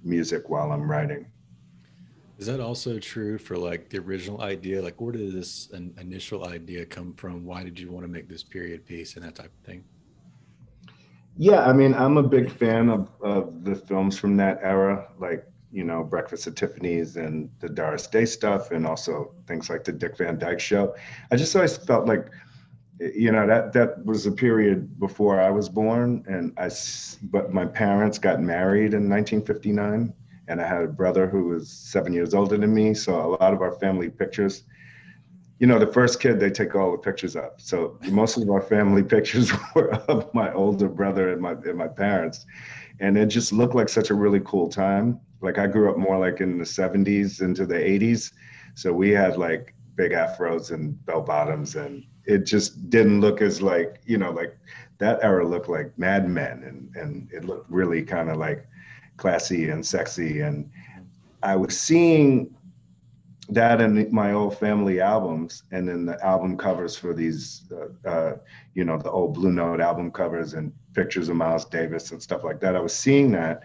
music 0.03 0.49
while 0.49 0.73
I'm 0.73 0.91
writing. 0.91 1.27
Is 2.39 2.47
that 2.47 2.59
also 2.59 2.99
true 2.99 3.37
for 3.37 3.57
like 3.57 3.91
the 3.91 3.99
original 3.99 4.41
idea? 4.41 4.83
Like, 4.83 4.99
where 4.99 5.13
did 5.13 5.33
this 5.33 5.69
an 5.73 5.95
initial 6.01 6.47
idea 6.47 6.87
come 6.87 7.13
from? 7.15 7.45
Why 7.45 7.63
did 7.63 7.79
you 7.79 7.91
want 7.91 8.05
to 8.05 8.09
make 8.11 8.29
this 8.29 8.43
period 8.43 8.87
piece 8.87 9.17
and 9.17 9.25
that 9.25 9.35
type 9.35 9.53
of 9.61 9.67
thing? 9.67 9.85
Yeah, 11.37 11.67
I 11.67 11.75
mean, 11.75 11.95
I'm 11.95 12.17
a 12.17 12.23
big 12.23 12.51
fan 12.51 12.89
of, 12.89 13.11
of 13.21 13.65
the 13.65 13.75
films 13.75 14.19
from 14.19 14.37
that 14.39 14.59
era, 14.63 15.09
like, 15.19 15.47
you 15.73 15.85
know, 15.85 16.03
Breakfast 16.03 16.47
at 16.47 16.57
Tiffany's 16.57 17.17
and 17.17 17.51
the 17.61 17.69
Doris 17.69 18.07
Day 18.07 18.25
stuff, 18.25 18.71
and 18.71 18.87
also 18.87 19.33
things 19.47 19.71
like 19.71 19.85
the 19.85 19.93
Dick 19.93 20.17
Van 20.17 20.39
Dyke 20.39 20.61
Show. 20.61 20.95
I 21.31 21.37
just 21.37 21.55
always 21.55 21.77
felt 21.77 22.07
like, 22.07 22.29
you 22.99 23.31
know, 23.33 23.47
that 23.47 23.73
that 23.73 24.05
was 24.05 24.27
a 24.27 24.33
period 24.33 24.99
before 24.99 25.41
I 25.41 25.51
was 25.51 25.69
born, 25.69 26.25
and 26.29 26.53
I, 26.59 26.71
but 27.31 27.53
my 27.53 27.65
parents 27.65 28.19
got 28.19 28.41
married 28.41 28.95
in 28.95 29.09
1959, 29.09 30.13
and 30.49 30.61
I 30.61 30.67
had 30.67 30.83
a 30.83 30.89
brother 30.89 31.27
who 31.27 31.45
was 31.45 31.71
seven 31.71 32.13
years 32.13 32.35
older 32.35 32.57
than 32.57 32.75
me, 32.75 32.95
so 32.95 33.15
a 33.15 33.29
lot 33.41 33.55
of 33.55 33.63
our 33.63 33.73
family 33.73 34.11
pictures 34.11 34.65
you 35.61 35.67
know, 35.67 35.79
the 35.79 35.87
first 35.87 36.21
kid 36.21 36.41
they 36.41 36.51
take 36.51 36.75
all 36.75 36.91
the 36.91 36.99
pictures 36.99 37.37
of. 37.37 37.51
So 37.59 37.99
most 38.09 38.39
of 38.39 38.49
our 38.49 38.63
family 38.63 39.03
pictures 39.17 39.53
were 39.75 39.93
of 40.09 40.33
my 40.35 40.53
older 40.55 40.89
brother 40.89 41.31
and 41.33 41.41
my 41.41 41.53
and 41.53 41.77
my 41.77 41.87
parents, 41.87 42.47
and 42.99 43.17
it 43.17 43.27
just 43.27 43.53
looked 43.53 43.75
like 43.75 43.89
such 43.89 44.11
a 44.11 44.15
really 44.15 44.41
cool 44.45 44.69
time. 44.69 45.21
Like 45.41 45.59
I 45.59 45.67
grew 45.67 45.91
up 45.91 45.97
more 45.97 46.19
like 46.19 46.41
in 46.41 46.59
the 46.59 46.65
'70s 46.65 47.41
into 47.41 47.67
the 47.67 47.75
'80s, 47.75 48.33
so 48.75 48.93
we 48.93 49.11
had 49.11 49.37
like 49.37 49.75
big 49.97 50.13
afros 50.13 50.71
and 50.71 51.05
bell 51.07 51.23
bottoms, 51.23 51.77
and 51.77 52.05
it 52.25 52.47
just 52.47 52.91
didn't 52.91 53.21
look 53.21 53.41
as 53.43 53.63
like 53.63 54.01
you 54.05 54.19
know 54.19 54.31
like 54.31 54.57
that 54.99 55.19
era 55.23 55.47
looked 55.47 55.69
like 55.69 55.97
Mad 55.99 56.29
Men, 56.29 56.63
and 56.65 56.97
and 56.97 57.31
it 57.33 57.45
looked 57.45 57.71
really 57.71 58.03
kind 58.03 58.31
of 58.31 58.37
like 58.37 58.67
classy 59.17 59.71
and 59.71 59.85
sexy, 59.85 60.41
and 60.41 60.71
I 61.43 61.57
was 61.57 61.79
seeing 61.79 62.55
that 63.51 63.81
in 63.81 64.13
my 64.13 64.33
old 64.33 64.57
family 64.59 65.01
albums 65.01 65.65
and 65.73 65.89
then 65.89 66.05
the 66.05 66.25
album 66.25 66.57
covers 66.57 66.97
for 66.97 67.13
these 67.13 67.65
uh, 67.73 68.09
uh, 68.09 68.37
you 68.75 68.85
know 68.85 68.97
the 68.97 69.11
old 69.11 69.35
blue 69.35 69.51
note 69.51 69.81
album 69.81 70.11
covers 70.11 70.55
and 70.55 70.73
pictures 70.95 71.29
of 71.29 71.37
miles 71.37 71.65
davis 71.65 72.13
and 72.13 72.23
stuff 72.23 72.45
like 72.45 72.61
that. 72.61 72.77
I 72.77 72.81
was 72.81 72.95
seeing 72.95 73.33
that 73.33 73.63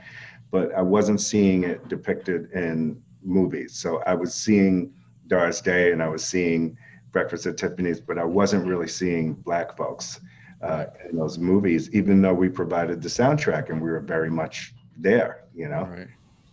but 0.55 0.73
i 0.73 0.81
wasn't 0.81 1.19
seeing 1.19 1.63
it 1.63 1.85
depicted 1.89 2.49
in 2.51 3.01
movies 3.21 3.73
so 3.73 4.01
i 4.05 4.13
was 4.13 4.33
seeing 4.33 4.93
doris 5.27 5.59
day 5.59 5.91
and 5.91 6.01
i 6.01 6.07
was 6.07 6.23
seeing 6.23 6.77
breakfast 7.11 7.45
at 7.45 7.57
tiffany's 7.57 7.99
but 7.99 8.17
i 8.17 8.23
wasn't 8.23 8.65
really 8.65 8.87
seeing 8.87 9.33
black 9.33 9.75
folks 9.75 10.21
uh, 10.61 10.85
in 11.09 11.17
those 11.17 11.37
movies 11.37 11.89
even 11.93 12.21
though 12.21 12.33
we 12.33 12.47
provided 12.47 13.01
the 13.01 13.09
soundtrack 13.09 13.69
and 13.69 13.81
we 13.81 13.89
were 13.89 13.99
very 13.99 14.29
much 14.29 14.73
there 14.97 15.43
you 15.53 15.67
know 15.67 15.83
right. 15.97 16.07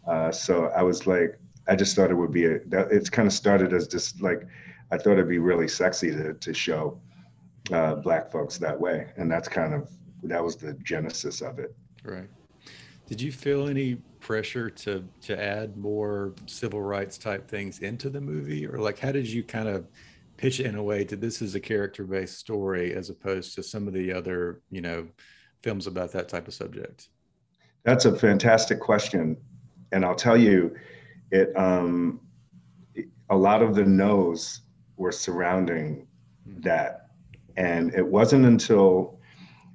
Uh, 0.09 0.33
so 0.33 0.67
i 0.81 0.83
was 0.83 1.07
like 1.07 1.39
I 1.69 1.77
just 1.77 1.95
thought 1.95 2.11
it 2.11 2.15
would 2.15 2.33
be 2.33 2.47
a. 2.47 2.59
That, 2.67 2.91
it's 2.91 3.09
kind 3.09 3.29
of 3.29 3.33
started 3.33 3.73
as 3.73 3.87
just 3.87 4.21
like 4.21 4.49
I 4.91 4.99
thought 4.99 5.13
it'd 5.13 5.29
be 5.29 5.39
really 5.39 5.69
sexy 5.69 6.11
to 6.11 6.35
to 6.35 6.53
show 6.53 7.01
uh, 7.71 7.95
black 7.95 8.33
folks 8.33 8.59
that 8.59 8.79
way, 8.79 9.13
and 9.17 9.31
that's 9.31 9.47
kind 9.47 9.73
of 9.73 9.89
that 10.25 10.43
was 10.43 10.57
the 10.57 10.73
genesis 10.83 11.41
of 11.41 11.61
it. 11.61 11.73
Right. 12.03 12.29
Did 13.13 13.21
you 13.21 13.31
feel 13.31 13.69
any 13.69 13.97
pressure 14.21 14.71
to 14.71 15.05
to 15.21 15.39
add 15.39 15.77
more 15.77 16.33
civil 16.47 16.81
rights 16.81 17.19
type 17.19 17.47
things 17.47 17.81
into 17.81 18.09
the 18.09 18.23
movie, 18.23 18.67
or 18.67 18.79
like 18.79 18.99
how 18.99 19.13
did 19.13 19.29
you 19.29 19.43
kind 19.43 19.69
of 19.69 19.87
pitch 20.39 20.61
it 20.61 20.65
in 20.65 20.77
a 20.77 20.83
way 20.83 21.05
that 21.05 21.21
this 21.21 21.43
is 21.43 21.55
a 21.55 21.61
character 21.61 22.05
based 22.05 22.39
story 22.39 22.95
as 22.95 23.11
opposed 23.11 23.55
to 23.57 23.63
some 23.63 23.87
of 23.87 23.93
the 23.93 24.11
other 24.11 24.63
you 24.71 24.81
know 24.81 25.07
films 25.63 25.87
about 25.87 26.11
that 26.13 26.31
type 26.31 26.49
of 26.49 26.55
subject? 26.55 27.11
That's 27.85 28.07
a 28.07 28.17
fantastic 28.17 28.81
question, 28.81 29.37
and 29.93 30.07
I'll 30.07 30.15
tell 30.15 30.39
you 30.39 30.75
it 31.31 31.55
um, 31.55 32.19
a 33.29 33.37
lot 33.37 33.61
of 33.61 33.75
the 33.75 33.85
no's 33.85 34.63
were 34.97 35.13
surrounding 35.13 36.07
that, 36.47 37.09
and 37.59 37.95
it 37.95 38.07
wasn't 38.07 38.47
until 38.47 39.21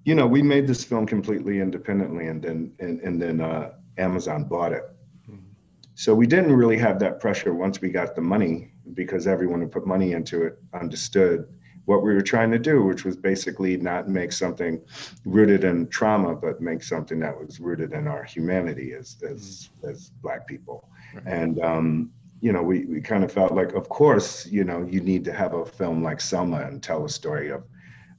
you 0.07 0.15
know 0.15 0.25
we 0.25 0.41
made 0.41 0.65
this 0.67 0.85
film 0.85 1.05
completely 1.05 1.59
independently, 1.59 2.27
and 2.27 2.41
then 2.41 2.71
and, 2.79 3.01
and 3.01 3.21
then 3.21 3.41
uh, 3.41 3.73
Amazon 3.97 4.45
bought 4.45 4.71
it. 4.71 4.85
Mm-hmm. 5.29 5.49
So 5.95 6.15
we 6.15 6.25
didn't 6.25 6.53
really 6.53 6.77
have 6.77 6.97
that 6.99 7.19
pressure 7.19 7.53
once 7.53 7.81
we 7.81 7.89
got 7.89 8.15
the 8.15 8.21
money 8.21 8.71
because 8.93 9.27
everyone 9.27 9.59
who 9.59 9.67
put 9.67 9.85
money 9.85 10.13
into 10.13 10.43
it 10.43 10.59
understood 10.73 11.45
what 11.83 12.03
we 12.03 12.13
were 12.13 12.21
trying 12.21 12.51
to 12.51 12.59
do, 12.59 12.83
which 12.83 13.03
was 13.03 13.17
basically 13.17 13.75
not 13.75 14.07
make 14.07 14.31
something 14.31 14.81
rooted 15.25 15.65
in 15.65 15.89
trauma, 15.89 16.35
but 16.35 16.61
make 16.61 16.83
something 16.83 17.19
that 17.19 17.37
was 17.37 17.59
rooted 17.59 17.91
in 17.91 18.07
our 18.07 18.23
humanity 18.23 18.93
as 18.93 19.17
as 19.29 19.41
mm-hmm. 19.41 19.89
as 19.89 20.11
Black 20.21 20.47
people. 20.47 20.87
Right. 21.15 21.27
And 21.27 21.59
um, 21.59 22.11
you 22.39 22.53
know, 22.53 22.63
we 22.63 22.85
we 22.85 23.01
kind 23.01 23.25
of 23.25 23.31
felt 23.33 23.51
like, 23.51 23.73
of 23.73 23.89
course, 23.89 24.47
you 24.47 24.63
know, 24.63 24.87
you 24.89 25.01
need 25.01 25.25
to 25.25 25.33
have 25.33 25.53
a 25.53 25.65
film 25.65 26.01
like 26.01 26.21
Selma 26.21 26.61
and 26.61 26.81
tell 26.81 27.03
a 27.03 27.09
story 27.09 27.49
of 27.49 27.65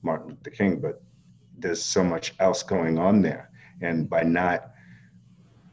Martin 0.02 0.28
Luther 0.28 0.50
King, 0.50 0.80
but 0.80 1.02
there's 1.60 1.84
so 1.84 2.02
much 2.04 2.34
else 2.38 2.62
going 2.62 2.98
on 2.98 3.22
there, 3.22 3.50
and 3.80 4.08
by 4.08 4.22
not 4.22 4.72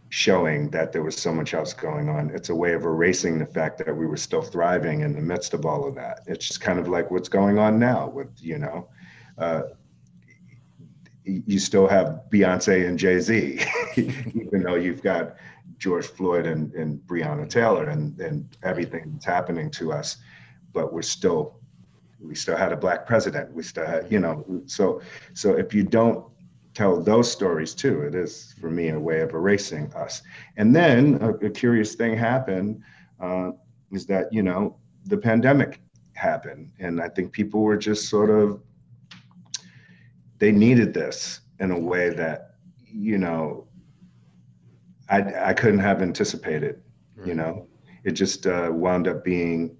showing 0.10 0.70
that 0.70 0.94
there 0.94 1.04
was 1.04 1.18
so 1.18 1.34
much 1.34 1.54
else 1.54 1.74
going 1.74 2.08
on. 2.08 2.30
It's 2.30 2.48
a 2.50 2.56
way 2.56 2.74
of 2.74 2.86
erasing 2.86 3.38
the 3.38 3.46
fact 3.46 3.77
that 3.80 3.94
we 3.94 4.06
were 4.06 4.15
still 4.15 4.42
thriving 4.42 5.01
in 5.01 5.13
the 5.13 5.22
midst 5.22 5.54
of 5.54 5.65
all 5.65 5.86
of 5.86 5.96
that. 5.96 6.22
It's 6.25 6.48
just 6.48 6.62
kind 6.62 6.80
of 6.80 6.88
like 6.88 7.12
what's 7.12 7.27
going 7.27 7.60
on 7.60 7.80
now 7.80 8.08
with, 8.08 8.30
you 8.39 8.58
know, 8.60 8.88
uh, 9.38 9.63
you 11.25 11.60
still 11.60 11.88
have 11.88 12.22
Beyonce 12.32 12.88
and 12.88 12.98
Jay 12.98 13.20
Z, 13.20 13.60
even 13.98 14.63
though 14.63 14.75
you've 14.75 15.01
got 15.01 15.36
George 15.80 16.06
Floyd 16.06 16.46
and, 16.46 16.72
and 16.75 17.00
Breonna 17.00 17.50
Taylor 17.50 17.89
and, 17.89 18.18
and 18.22 18.56
everything 18.63 19.12
that's 19.12 19.25
happening 19.25 19.70
to 19.72 19.92
us. 19.92 20.18
But 20.72 20.94
we're 20.94 21.01
still, 21.01 21.60
we 22.20 22.36
still 22.36 22.58
had 22.58 22.72
a 22.72 22.78
black 22.78 23.06
president. 23.06 23.54
We 23.54 23.64
still 23.64 23.86
had, 23.86 24.12
you 24.12 24.20
know, 24.20 24.46
so 24.66 25.02
so 25.34 25.54
if 25.54 25.74
you 25.74 25.84
don't 25.84 26.26
tell 26.76 27.02
those 27.02 27.32
stories 27.32 27.74
too. 27.74 28.02
It 28.02 28.14
is 28.14 28.54
for 28.60 28.70
me 28.70 28.90
a 28.90 29.00
way 29.00 29.22
of 29.22 29.32
erasing 29.34 29.92
us. 29.94 30.22
And 30.58 30.76
then 30.76 31.18
a, 31.22 31.30
a 31.48 31.50
curious 31.50 31.96
thing 31.96 32.16
happened 32.16 32.84
uh, 33.20 33.52
is 33.92 34.06
that 34.08 34.32
you 34.32 34.44
know 34.44 34.78
the 35.06 35.18
pandemic 35.18 35.82
happened, 36.14 36.72
and 36.80 37.02
I 37.02 37.10
think 37.10 37.32
people 37.32 37.62
were 37.62 37.78
just 37.78 38.10
sort 38.10 38.30
of 38.30 38.62
they 40.38 40.52
needed 40.52 40.94
this 40.94 41.40
in 41.60 41.72
a 41.72 41.80
way 41.80 42.10
that 42.10 42.56
you 42.84 43.18
know 43.18 43.68
I 45.10 45.50
I 45.50 45.54
couldn't 45.54 45.80
have 45.80 46.02
anticipated. 46.02 46.82
Right. 47.16 47.30
You 47.30 47.36
know, 47.36 47.68
it 48.04 48.12
just 48.12 48.46
uh, 48.46 48.70
wound 48.72 49.08
up 49.08 49.24
being 49.24 49.78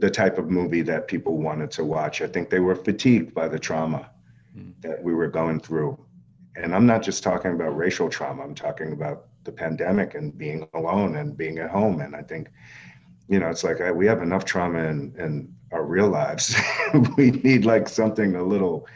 the 0.00 0.10
type 0.10 0.38
of 0.38 0.50
movie 0.50 0.82
that 0.82 1.08
people 1.08 1.36
wanted 1.38 1.70
to 1.72 1.84
watch. 1.84 2.22
I 2.22 2.26
think 2.26 2.48
they 2.48 2.60
were 2.60 2.74
fatigued 2.74 3.34
by 3.34 3.48
the 3.48 3.58
trauma 3.58 4.10
hmm. 4.54 4.70
that 4.80 5.02
we 5.02 5.14
were 5.14 5.28
going 5.28 5.60
through. 5.60 5.98
And 6.56 6.74
I'm 6.74 6.86
not 6.86 7.02
just 7.02 7.22
talking 7.22 7.52
about 7.52 7.76
racial 7.76 8.08
trauma, 8.08 8.42
I'm 8.42 8.54
talking 8.54 8.92
about 8.92 9.26
the 9.44 9.52
pandemic 9.52 10.14
and 10.14 10.36
being 10.36 10.68
alone 10.74 11.16
and 11.16 11.36
being 11.36 11.58
at 11.58 11.70
home. 11.70 12.00
And 12.00 12.16
I 12.16 12.22
think, 12.22 12.48
you 13.28 13.38
know, 13.38 13.48
it's 13.48 13.64
like 13.64 13.80
I, 13.80 13.92
we 13.92 14.06
have 14.06 14.22
enough 14.22 14.44
trauma 14.44 14.80
in, 14.84 15.14
in 15.18 15.54
our 15.72 15.84
real 15.84 16.08
lives. 16.08 16.56
we 17.16 17.30
need 17.30 17.64
like 17.64 17.88
something 17.88 18.36
a 18.36 18.42
little 18.42 18.86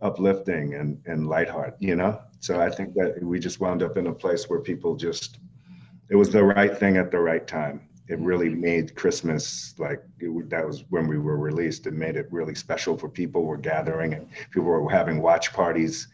uplifting 0.00 0.74
and, 0.74 1.00
and 1.06 1.28
lighthearted, 1.28 1.74
you 1.78 1.96
know? 1.96 2.20
So 2.40 2.60
I 2.60 2.70
think 2.70 2.94
that 2.94 3.22
we 3.22 3.38
just 3.38 3.60
wound 3.60 3.82
up 3.82 3.96
in 3.96 4.06
a 4.06 4.12
place 4.12 4.48
where 4.48 4.60
people 4.60 4.96
just, 4.96 5.38
it 6.10 6.16
was 6.16 6.30
the 6.30 6.44
right 6.44 6.76
thing 6.76 6.96
at 6.96 7.10
the 7.10 7.18
right 7.18 7.46
time 7.46 7.88
it 8.08 8.18
really 8.18 8.50
made 8.50 8.94
Christmas 8.94 9.74
like 9.78 10.02
it, 10.18 10.50
that 10.50 10.66
was 10.66 10.84
when 10.90 11.08
we 11.08 11.18
were 11.18 11.38
released. 11.38 11.86
It 11.86 11.94
made 11.94 12.16
it 12.16 12.28
really 12.30 12.54
special 12.54 12.98
for 12.98 13.08
people. 13.08 13.44
Were 13.44 13.56
gathering 13.56 14.14
and 14.14 14.28
people 14.50 14.64
were 14.64 14.90
having 14.90 15.22
watch 15.22 15.52
parties 15.52 16.08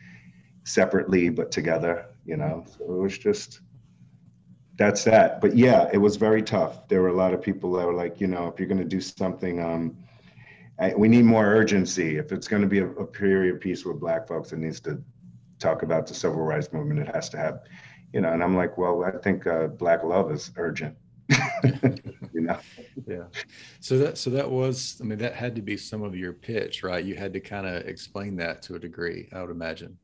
separately 0.64 1.28
but 1.30 1.50
together. 1.50 2.06
You 2.24 2.36
know, 2.36 2.64
so 2.78 2.84
it 2.84 3.00
was 3.00 3.18
just 3.18 3.60
that's 4.76 5.02
that. 5.04 5.40
But 5.40 5.56
yeah, 5.56 5.90
it 5.92 5.98
was 5.98 6.16
very 6.16 6.42
tough. 6.42 6.86
There 6.86 7.02
were 7.02 7.08
a 7.08 7.16
lot 7.16 7.34
of 7.34 7.42
people 7.42 7.72
that 7.72 7.86
were 7.86 7.94
like, 7.94 8.20
you 8.20 8.28
know, 8.28 8.46
if 8.46 8.58
you're 8.58 8.68
going 8.68 8.78
to 8.78 8.84
do 8.84 9.00
something, 9.00 9.60
um, 9.60 9.96
I, 10.78 10.94
we 10.94 11.08
need 11.08 11.24
more 11.24 11.44
urgency. 11.44 12.18
If 12.18 12.30
it's 12.30 12.46
going 12.46 12.62
to 12.62 12.68
be 12.68 12.78
a, 12.78 12.86
a 12.86 13.06
period 13.06 13.60
piece 13.60 13.84
with 13.84 13.98
Black 13.98 14.28
folks, 14.28 14.52
it 14.52 14.58
needs 14.58 14.80
to 14.80 15.02
talk 15.58 15.82
about 15.82 16.06
the 16.06 16.14
civil 16.14 16.40
rights 16.40 16.72
movement. 16.72 17.00
It 17.00 17.14
has 17.14 17.28
to 17.30 17.36
have, 17.36 17.62
you 18.12 18.20
know. 18.20 18.32
And 18.32 18.44
I'm 18.44 18.56
like, 18.56 18.78
well, 18.78 19.04
I 19.04 19.10
think 19.18 19.46
uh, 19.48 19.66
Black 19.66 20.04
love 20.04 20.30
is 20.30 20.52
urgent 20.56 20.96
you 22.34 22.40
know? 22.42 22.58
Yeah. 23.06 23.24
So 23.80 23.98
that 23.98 24.18
so 24.18 24.30
that 24.30 24.50
was 24.50 25.00
i 25.00 25.04
mean 25.04 25.18
that 25.18 25.34
had 25.34 25.54
to 25.56 25.62
be 25.62 25.76
some 25.76 26.02
of 26.02 26.16
your 26.16 26.32
pitch 26.32 26.82
right? 26.82 27.04
You 27.04 27.14
had 27.14 27.32
to 27.32 27.40
kind 27.40 27.66
of 27.66 27.86
explain 27.86 28.36
that 28.36 28.62
to 28.62 28.74
a 28.74 28.78
degree 28.78 29.28
i 29.32 29.40
would 29.40 29.50
imagine. 29.50 29.98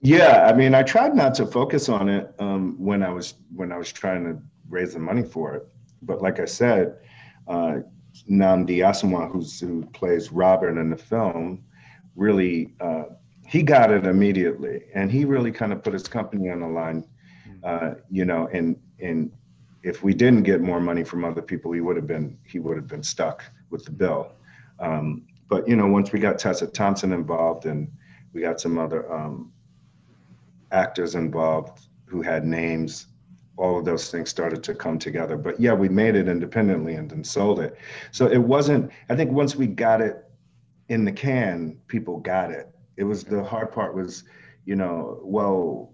Yeah 0.00 0.46
i 0.46 0.52
mean 0.52 0.74
i 0.74 0.82
tried 0.82 1.14
not 1.14 1.34
to 1.34 1.46
focus 1.46 1.88
on 1.88 2.08
it 2.08 2.34
um, 2.38 2.76
when 2.78 3.02
i 3.02 3.10
was 3.10 3.34
when 3.54 3.72
i 3.72 3.76
was 3.76 3.92
trying 3.92 4.24
to 4.24 4.38
raise 4.68 4.94
the 4.94 5.00
money 5.00 5.22
for 5.22 5.54
it. 5.54 5.66
But 6.02 6.22
like 6.22 6.40
i 6.40 6.44
said 6.44 6.96
uh, 7.48 7.80
Nnamdi 8.28 8.78
Asomugha, 8.78 9.30
who's 9.30 9.60
who 9.60 9.84
plays 9.86 10.32
Robert 10.32 10.78
in 10.78 10.90
the 10.90 10.96
film, 10.96 11.64
really 12.16 12.74
uh, 12.80 13.04
he 13.46 13.62
got 13.62 13.90
it 13.90 14.06
immediately, 14.06 14.84
and 14.94 15.10
he 15.10 15.24
really 15.24 15.50
kind 15.50 15.72
of 15.72 15.82
put 15.82 15.92
his 15.92 16.06
company 16.06 16.50
on 16.50 16.60
the 16.60 16.66
line, 16.66 17.04
uh, 17.64 17.94
you 18.10 18.24
know, 18.24 18.48
and 18.52 18.76
and 19.00 19.32
if 19.82 20.02
we 20.02 20.14
didn't 20.14 20.42
get 20.42 20.60
more 20.60 20.80
money 20.80 21.04
from 21.04 21.24
other 21.24 21.42
people, 21.42 21.72
he 21.72 21.80
would 21.80 21.96
have 21.96 22.06
been 22.06 22.38
he 22.44 22.58
would 22.58 22.76
have 22.76 22.86
been 22.86 23.02
stuck 23.02 23.44
with 23.70 23.84
the 23.84 23.90
bill. 23.90 24.32
Um, 24.78 25.26
but 25.48 25.66
you 25.68 25.76
know, 25.76 25.86
once 25.86 26.12
we 26.12 26.20
got 26.20 26.38
Tessa 26.38 26.66
Thompson 26.66 27.12
involved 27.12 27.66
and 27.66 27.90
we 28.32 28.40
got 28.40 28.60
some 28.60 28.78
other 28.78 29.12
um, 29.12 29.52
actors 30.70 31.14
involved 31.14 31.86
who 32.04 32.22
had 32.22 32.44
names, 32.44 33.06
all 33.56 33.78
of 33.78 33.84
those 33.84 34.10
things 34.10 34.30
started 34.30 34.62
to 34.64 34.74
come 34.74 34.98
together. 34.98 35.36
But 35.36 35.60
yeah, 35.60 35.72
we 35.72 35.88
made 35.88 36.14
it 36.14 36.28
independently 36.28 36.94
and 36.94 37.10
then 37.10 37.24
sold 37.24 37.60
it. 37.60 37.76
So 38.10 38.26
it 38.26 38.38
wasn't. 38.38 38.90
I 39.08 39.16
think 39.16 39.30
once 39.32 39.56
we 39.56 39.66
got 39.66 40.00
it 40.00 40.24
in 40.88 41.04
the 41.04 41.12
can, 41.12 41.78
people 41.86 42.18
got 42.18 42.50
it. 42.50 42.68
It 42.96 43.04
was 43.04 43.24
the 43.24 43.42
hard 43.42 43.72
part 43.72 43.94
was, 43.94 44.24
you 44.66 44.76
know, 44.76 45.20
well, 45.22 45.92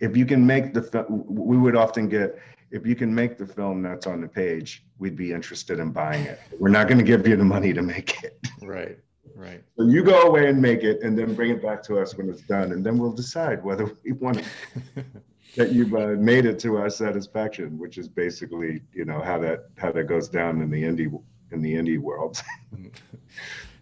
if 0.00 0.16
you 0.16 0.26
can 0.26 0.46
make 0.46 0.74
the, 0.74 1.06
we 1.08 1.56
would 1.56 1.76
often 1.76 2.08
get 2.08 2.38
if 2.70 2.86
you 2.86 2.94
can 2.94 3.14
make 3.14 3.38
the 3.38 3.46
film 3.46 3.82
that's 3.82 4.06
on 4.06 4.20
the 4.20 4.28
page, 4.28 4.84
we'd 4.98 5.16
be 5.16 5.32
interested 5.32 5.78
in 5.78 5.90
buying 5.90 6.24
it. 6.24 6.40
We're 6.58 6.68
not 6.68 6.88
going 6.88 6.98
to 6.98 7.04
give 7.04 7.26
you 7.26 7.36
the 7.36 7.44
money 7.44 7.72
to 7.72 7.82
make 7.82 8.22
it. 8.22 8.38
Right. 8.62 8.98
Right. 9.34 9.62
So 9.76 9.84
you 9.84 10.02
go 10.02 10.22
away 10.22 10.48
and 10.48 10.60
make 10.60 10.82
it, 10.82 11.00
and 11.02 11.16
then 11.16 11.34
bring 11.34 11.52
it 11.52 11.62
back 11.62 11.80
to 11.84 12.00
us 12.00 12.16
when 12.16 12.28
it's 12.28 12.42
done, 12.42 12.72
and 12.72 12.84
then 12.84 12.98
we'll 12.98 13.12
decide 13.12 13.62
whether 13.62 13.96
we 14.04 14.12
want 14.12 14.38
it 14.38 15.04
that 15.56 15.72
you've 15.72 15.94
uh, 15.94 16.16
made 16.18 16.44
it 16.44 16.58
to 16.60 16.76
our 16.76 16.90
satisfaction, 16.90 17.78
which 17.78 17.98
is 17.98 18.08
basically, 18.08 18.82
you 18.92 19.04
know, 19.04 19.20
how 19.20 19.38
that 19.38 19.66
how 19.76 19.92
that 19.92 20.04
goes 20.04 20.28
down 20.28 20.60
in 20.60 20.70
the 20.70 20.82
indie 20.82 21.22
in 21.52 21.62
the 21.62 21.72
indie 21.72 21.98
world. 22.00 22.42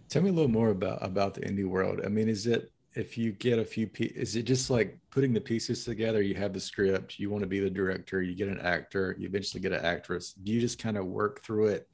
Tell 0.09 0.23
me 0.23 0.28
a 0.28 0.33
little 0.33 0.50
more 0.50 0.71
about 0.71 0.99
about 1.02 1.35
the 1.35 1.40
indie 1.40 1.66
world. 1.66 2.00
I 2.05 2.09
mean, 2.09 2.28
is 2.28 2.47
it 2.47 2.71
if 2.97 3.19
you 3.19 3.33
get 3.33 3.59
a 3.59 3.65
few 3.65 3.88
is 3.99 4.37
it 4.37 4.45
just 4.45 4.71
like 4.71 4.99
putting 5.11 5.33
the 5.33 5.41
pieces 5.41 5.85
together? 5.85 6.23
You 6.23 6.35
have 6.35 6.53
the 6.53 6.61
script 6.61 7.19
you 7.19 7.31
want 7.31 7.43
to 7.43 7.47
be 7.47 7.61
the 7.61 7.71
director 7.71 8.23
you 8.23 8.35
get 8.35 8.49
an 8.49 8.61
actor 8.61 9.15
you 9.19 9.29
eventually 9.29 9.61
get 9.61 9.73
an 9.73 9.85
actress. 9.85 10.33
Do 10.33 10.53
you 10.53 10.61
just 10.61 10.79
kind 10.79 10.97
of 10.97 11.05
work 11.05 11.45
through 11.45 11.67
it 11.67 11.88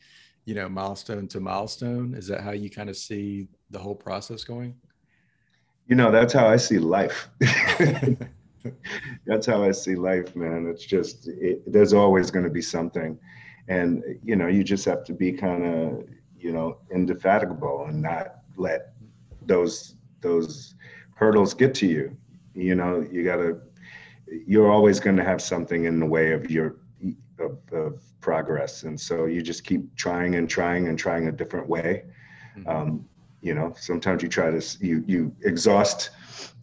you 0.45 0.55
know 0.55 0.69
milestone 0.69 1.27
to 1.29 1.41
milestone? 1.41 2.15
Is 2.15 2.29
that 2.29 2.41
how 2.41 2.53
you 2.53 2.71
kind 2.71 2.89
of 2.89 2.97
see 2.97 3.49
the 3.71 3.79
whole 3.79 3.95
process 3.95 4.45
going? 4.45 4.77
You 5.89 5.97
know 5.97 6.11
that's 6.11 6.33
how 6.33 6.47
i 6.47 6.57
see 6.57 6.79
life. 6.79 7.29
That's 9.27 9.45
how 9.45 9.65
i 9.65 9.73
see 9.73 9.97
life 9.97 10.37
man. 10.37 10.69
It's 10.69 10.85
just 10.85 11.27
it, 11.27 11.61
there's 11.67 11.93
always 11.93 12.31
going 12.31 12.45
to 12.45 12.51
be 12.51 12.63
something. 12.63 13.19
And 13.67 14.05
you 14.23 14.37
know 14.37 14.47
you 14.47 14.63
just 14.63 14.85
have 14.85 15.05
to 15.05 15.13
be 15.13 15.33
kind 15.33 15.65
of 15.65 16.05
you 16.39 16.53
know 16.53 16.79
indefatigable 16.93 17.87
and 17.89 18.01
not 18.01 18.37
let 18.57 18.93
those 19.47 19.97
those 20.23 20.75
hurdles 21.15 21.55
get 21.55 21.75
to 21.75 21.87
you 21.87 22.17
you 22.55 22.75
know 22.75 23.07
you 23.11 23.25
gotta 23.25 23.59
you're 24.47 24.71
always 24.71 24.99
going 25.01 25.17
to 25.17 25.25
have 25.25 25.43
something 25.43 25.85
in 25.85 26.01
the 26.01 26.07
way 26.07 26.33
of 26.33 26.51
your 26.51 26.77
of, 27.39 27.59
of, 27.73 28.01
progress. 28.21 28.85
And 28.85 28.99
so 28.99 29.25
you 29.25 29.43
just 29.43 29.65
keep 29.65 29.97
trying 29.97 30.37
and 30.37 30.49
trying 30.49 30.87
and 30.87 30.97
trying 30.97 31.27
a 31.27 31.33
different 31.33 31.69
way. 31.69 32.05
Mm-hmm. 32.57 32.69
um, 32.69 33.09
you 33.41 33.55
know 33.55 33.75
sometimes 33.77 34.23
you 34.23 34.29
try 34.29 34.51
to 34.51 34.63
you 34.81 35.03
you 35.07 35.35
exhaust 35.43 36.11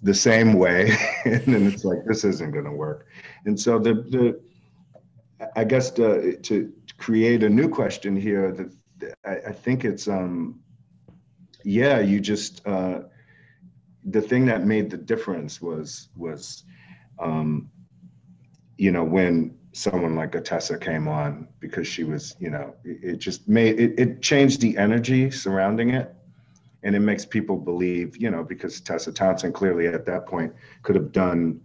the 0.03 0.13
same 0.13 0.53
way 0.53 0.91
and 1.25 1.43
then 1.45 1.67
it's 1.67 1.83
like 1.83 1.97
this 2.05 2.23
isn't 2.23 2.51
going 2.51 2.65
to 2.65 2.71
work. 2.71 3.07
And 3.45 3.59
so 3.59 3.79
the 3.79 3.93
the 3.93 4.39
i 5.55 5.63
guess 5.63 5.89
to, 5.89 6.35
to 6.37 6.71
create 6.97 7.43
a 7.43 7.49
new 7.49 7.69
question 7.69 8.15
here 8.15 8.51
that 8.51 9.15
I, 9.25 9.49
I 9.49 9.53
think 9.53 9.85
it's 9.85 10.07
um 10.07 10.59
yeah 11.63 11.99
you 11.99 12.19
just 12.19 12.65
uh 12.67 13.03
the 14.05 14.21
thing 14.21 14.45
that 14.45 14.65
made 14.65 14.89
the 14.89 14.97
difference 14.97 15.61
was 15.61 16.09
was 16.15 16.63
um, 17.19 17.69
you 18.77 18.91
know 18.91 19.03
when 19.03 19.55
someone 19.71 20.15
like 20.15 20.35
a 20.35 20.41
Tessa 20.41 20.77
came 20.77 21.07
on 21.07 21.47
because 21.59 21.87
she 21.87 22.03
was 22.03 22.35
you 22.39 22.49
know 22.49 22.73
it, 22.83 22.99
it 23.03 23.17
just 23.17 23.47
made 23.47 23.79
it, 23.79 23.99
it 23.99 24.21
changed 24.21 24.61
the 24.61 24.77
energy 24.77 25.29
surrounding 25.31 25.91
it. 25.91 26.13
And 26.81 26.95
it 26.95 27.01
makes 27.01 27.25
people 27.25 27.57
believe 27.57 28.15
you 28.15 28.31
know 28.31 28.43
because 28.43 28.79
Tessa 28.79 29.11
Thompson 29.11 29.51
clearly 29.51 29.87
at 29.87 30.05
that 30.05 30.25
point 30.25 30.53
could 30.81 30.95
have 30.95 31.11
done 31.11 31.59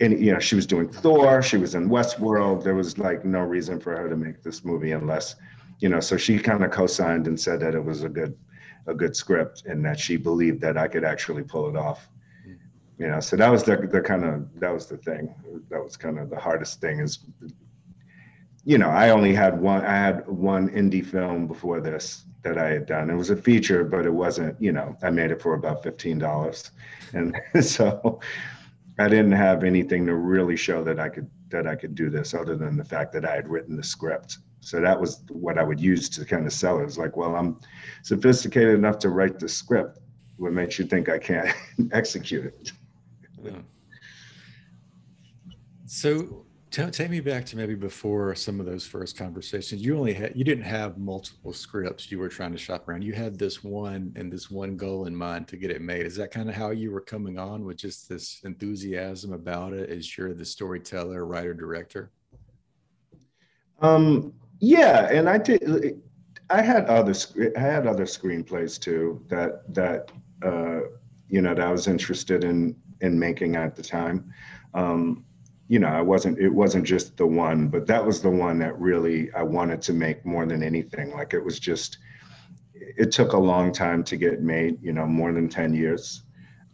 and 0.00 0.20
you 0.20 0.32
know 0.32 0.40
she 0.40 0.56
was 0.56 0.66
doing 0.66 0.88
Thor 0.88 1.40
she 1.40 1.56
was 1.56 1.76
in 1.76 1.88
Westworld. 1.88 2.64
There 2.64 2.74
was 2.74 2.98
like 2.98 3.24
no 3.24 3.40
reason 3.40 3.78
for 3.78 3.96
her 3.96 4.08
to 4.08 4.16
make 4.16 4.42
this 4.42 4.64
movie 4.64 4.90
unless 4.90 5.36
you 5.78 5.88
know 5.88 6.00
so 6.00 6.16
she 6.16 6.36
kind 6.38 6.64
of 6.64 6.72
co-signed 6.72 7.28
and 7.28 7.38
said 7.38 7.60
that 7.60 7.76
it 7.76 7.84
was 7.84 8.02
a 8.02 8.08
good 8.08 8.36
a 8.86 8.94
good 8.94 9.14
script 9.14 9.64
and 9.66 9.84
that 9.84 9.98
she 9.98 10.16
believed 10.16 10.60
that 10.60 10.76
I 10.76 10.88
could 10.88 11.04
actually 11.04 11.42
pull 11.42 11.68
it 11.68 11.76
off. 11.76 12.08
Mm-hmm. 12.46 13.02
You 13.02 13.08
know, 13.08 13.20
so 13.20 13.36
that 13.36 13.50
was 13.50 13.62
the, 13.62 13.76
the 13.76 14.00
kind 14.00 14.24
of 14.24 14.48
that 14.60 14.72
was 14.72 14.86
the 14.86 14.96
thing. 14.96 15.34
That 15.70 15.82
was 15.82 15.96
kind 15.96 16.18
of 16.18 16.30
the 16.30 16.38
hardest 16.38 16.80
thing 16.80 17.00
is 17.00 17.20
you 18.64 18.78
know, 18.78 18.88
I 18.88 19.10
only 19.10 19.34
had 19.34 19.60
one 19.60 19.84
I 19.84 19.96
had 19.96 20.26
one 20.28 20.68
indie 20.68 21.04
film 21.04 21.46
before 21.46 21.80
this 21.80 22.24
that 22.42 22.58
I 22.58 22.68
had 22.68 22.86
done. 22.86 23.10
It 23.10 23.14
was 23.14 23.30
a 23.30 23.36
feature, 23.36 23.84
but 23.84 24.06
it 24.06 24.12
wasn't, 24.12 24.60
you 24.60 24.72
know, 24.72 24.96
I 25.02 25.10
made 25.10 25.30
it 25.30 25.40
for 25.40 25.54
about 25.54 25.82
$15. 25.82 26.70
And 27.12 27.40
so 27.64 28.20
I 28.98 29.08
didn't 29.08 29.32
have 29.32 29.64
anything 29.64 30.06
to 30.06 30.14
really 30.14 30.56
show 30.56 30.82
that 30.84 30.98
I 30.98 31.08
could 31.08 31.30
that 31.48 31.66
I 31.66 31.74
could 31.74 31.94
do 31.94 32.08
this 32.08 32.34
other 32.34 32.56
than 32.56 32.76
the 32.76 32.84
fact 32.84 33.12
that 33.12 33.24
I 33.24 33.34
had 33.34 33.48
written 33.48 33.76
the 33.76 33.82
script. 33.82 34.38
So 34.62 34.80
that 34.80 34.98
was 34.98 35.24
what 35.28 35.58
I 35.58 35.62
would 35.62 35.80
use 35.80 36.08
to 36.10 36.24
kind 36.24 36.46
of 36.46 36.52
sell 36.52 36.80
it. 36.80 36.84
It's 36.84 36.96
like, 36.96 37.16
well, 37.16 37.36
I'm 37.36 37.58
sophisticated 38.02 38.74
enough 38.74 38.98
to 39.00 39.10
write 39.10 39.38
the 39.38 39.48
script. 39.48 39.98
What 40.36 40.52
makes 40.52 40.78
you 40.78 40.86
think 40.86 41.08
I 41.08 41.18
can't 41.18 41.54
execute 41.92 42.46
it? 42.46 42.72
Yeah. 43.42 43.58
So 45.84 46.46
T- 46.72 46.90
take 46.90 47.10
me 47.10 47.20
back 47.20 47.44
to 47.44 47.56
maybe 47.58 47.74
before 47.74 48.34
some 48.34 48.58
of 48.58 48.64
those 48.64 48.86
first 48.86 49.18
conversations. 49.18 49.84
You 49.84 49.98
only 49.98 50.14
had 50.14 50.34
you 50.34 50.42
didn't 50.42 50.64
have 50.64 50.96
multiple 50.96 51.52
scripts 51.52 52.10
you 52.10 52.18
were 52.18 52.30
trying 52.30 52.52
to 52.52 52.56
shop 52.56 52.88
around. 52.88 53.04
You 53.04 53.12
had 53.12 53.38
this 53.38 53.62
one 53.62 54.10
and 54.16 54.32
this 54.32 54.50
one 54.50 54.78
goal 54.78 55.04
in 55.04 55.14
mind 55.14 55.48
to 55.48 55.58
get 55.58 55.70
it 55.70 55.82
made. 55.82 56.06
Is 56.06 56.16
that 56.16 56.30
kind 56.30 56.48
of 56.48 56.54
how 56.54 56.70
you 56.70 56.90
were 56.90 57.02
coming 57.02 57.38
on 57.38 57.66
with 57.66 57.76
just 57.76 58.08
this 58.08 58.40
enthusiasm 58.44 59.34
about 59.34 59.74
it? 59.74 59.90
As 59.90 60.16
you're 60.16 60.32
the 60.32 60.46
storyteller, 60.46 61.26
writer, 61.26 61.52
director. 61.52 62.10
Um, 63.82 64.32
yeah, 64.62 65.08
and 65.10 65.28
I 65.28 65.38
did. 65.38 66.00
I 66.48 66.62
had 66.62 66.86
other 66.86 67.14
I 67.56 67.60
had 67.60 67.86
other 67.86 68.04
screenplays 68.04 68.78
too 68.80 69.24
that 69.28 69.74
that 69.74 70.12
uh, 70.42 70.82
you 71.28 71.42
know 71.42 71.54
that 71.54 71.66
I 71.66 71.72
was 71.72 71.88
interested 71.88 72.44
in 72.44 72.76
in 73.00 73.18
making 73.18 73.56
at 73.56 73.74
the 73.74 73.82
time. 73.82 74.32
Um, 74.72 75.24
you 75.68 75.78
know, 75.78 75.88
I 75.88 76.02
wasn't, 76.02 76.38
it 76.38 76.50
wasn't 76.50 76.84
just 76.84 77.16
the 77.16 77.26
one, 77.26 77.68
but 77.68 77.86
that 77.86 78.04
was 78.04 78.20
the 78.20 78.30
one 78.30 78.58
that 78.58 78.78
really 78.78 79.32
I 79.32 79.42
wanted 79.42 79.80
to 79.82 79.92
make 79.92 80.24
more 80.24 80.46
than 80.46 80.62
anything. 80.62 81.12
Like 81.12 81.34
it 81.34 81.42
was 81.42 81.58
just, 81.58 81.98
it 82.74 83.10
took 83.10 83.32
a 83.32 83.38
long 83.38 83.72
time 83.72 84.04
to 84.04 84.16
get 84.16 84.42
made, 84.42 84.82
you 84.82 84.92
know, 84.92 85.06
more 85.06 85.32
than 85.32 85.48
10 85.48 85.72
years. 85.72 86.24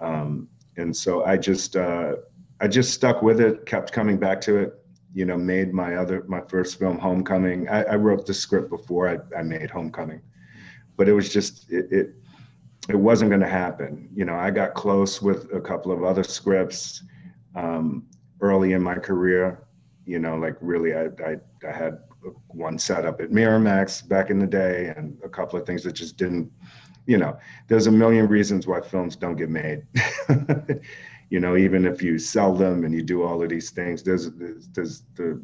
Um, 0.01 0.48
and 0.77 0.94
so 0.96 1.24
I 1.24 1.37
just, 1.37 1.77
uh, 1.77 2.16
I 2.61 2.66
just 2.66 2.92
stuck 2.92 3.22
with 3.22 3.40
it, 3.40 3.66
kept 3.66 3.92
coming 3.92 4.18
back 4.18 4.40
to 4.42 4.57
it, 4.57 4.77
you 5.14 5.24
know, 5.24 5.36
made 5.36 5.72
my 5.72 5.96
other, 5.96 6.24
my 6.28 6.40
first 6.48 6.78
film, 6.78 6.98
Homecoming. 6.98 7.68
I, 7.68 7.84
I 7.84 7.94
wrote 7.96 8.26
the 8.26 8.34
script 8.34 8.70
before 8.70 9.08
I, 9.08 9.18
I 9.36 9.42
made 9.42 9.70
Homecoming, 9.70 10.20
but 10.96 11.08
it 11.08 11.12
was 11.12 11.32
just, 11.32 11.70
it, 11.70 11.90
it, 11.90 12.14
it 12.88 12.96
wasn't 12.96 13.30
going 13.30 13.40
to 13.40 13.48
happen. 13.48 14.08
You 14.14 14.24
know, 14.24 14.34
I 14.34 14.50
got 14.50 14.74
close 14.74 15.20
with 15.20 15.52
a 15.52 15.60
couple 15.60 15.92
of 15.92 16.04
other 16.04 16.24
scripts. 16.24 17.02
Um, 17.54 18.06
early 18.40 18.72
in 18.72 18.82
my 18.82 18.94
career. 18.94 19.64
You 20.04 20.18
know, 20.18 20.36
like 20.36 20.56
really, 20.60 20.94
I, 20.94 21.06
I, 21.24 21.36
I 21.66 21.72
had 21.72 21.98
one 22.48 22.78
setup 22.78 23.20
at 23.20 23.30
Miramax 23.30 24.06
back 24.06 24.30
in 24.30 24.38
the 24.38 24.46
day 24.46 24.92
and 24.96 25.18
a 25.22 25.28
couple 25.28 25.58
of 25.58 25.66
things 25.66 25.84
that 25.84 25.92
just 25.92 26.16
didn't, 26.16 26.50
you 27.06 27.18
know, 27.18 27.38
there's 27.68 27.86
a 27.86 27.92
million 27.92 28.26
reasons 28.26 28.66
why 28.66 28.80
films 28.80 29.16
don't 29.16 29.36
get 29.36 29.50
made. 29.50 29.82
you 31.30 31.40
know, 31.40 31.56
even 31.56 31.84
if 31.84 32.02
you 32.02 32.18
sell 32.18 32.54
them 32.54 32.84
and 32.84 32.94
you 32.94 33.02
do 33.02 33.22
all 33.22 33.42
of 33.42 33.48
these 33.48 33.70
things, 33.70 34.02
there's, 34.02 34.30
there's, 34.32 34.68
there's 34.68 35.02
the 35.14 35.42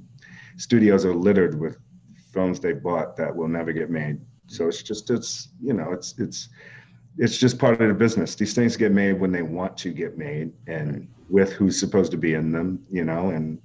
studios 0.57 1.05
are 1.05 1.15
littered 1.15 1.59
with 1.59 1.79
films 2.33 2.61
they 2.61 2.73
bought 2.73 3.17
that 3.17 3.35
will 3.35 3.49
never 3.49 3.73
get 3.73 3.91
made. 3.91 4.21
So 4.47 4.69
it's 4.69 4.83
just, 4.83 5.11
it's, 5.11 5.49
you 5.63 5.73
know, 5.73 5.93
it's, 5.93 6.19
it's, 6.19 6.49
it's 7.19 7.37
just 7.37 7.59
part 7.59 7.81
of 7.81 7.89
the 7.89 7.95
business. 7.95 8.35
These 8.35 8.55
things 8.55 8.77
get 8.77 8.93
made 8.93 9.21
when 9.21 9.31
they 9.33 9.43
want 9.43 9.77
to 9.79 9.91
get 9.93 10.19
made 10.19 10.53
and 10.67 11.09
with 11.29 11.53
who's 11.53 11.79
supposed 11.79 12.11
to 12.13 12.19
be 12.19 12.35
in 12.35 12.53
them, 12.53 12.85
you 12.91 13.05
know, 13.05 13.31
and 13.31 13.61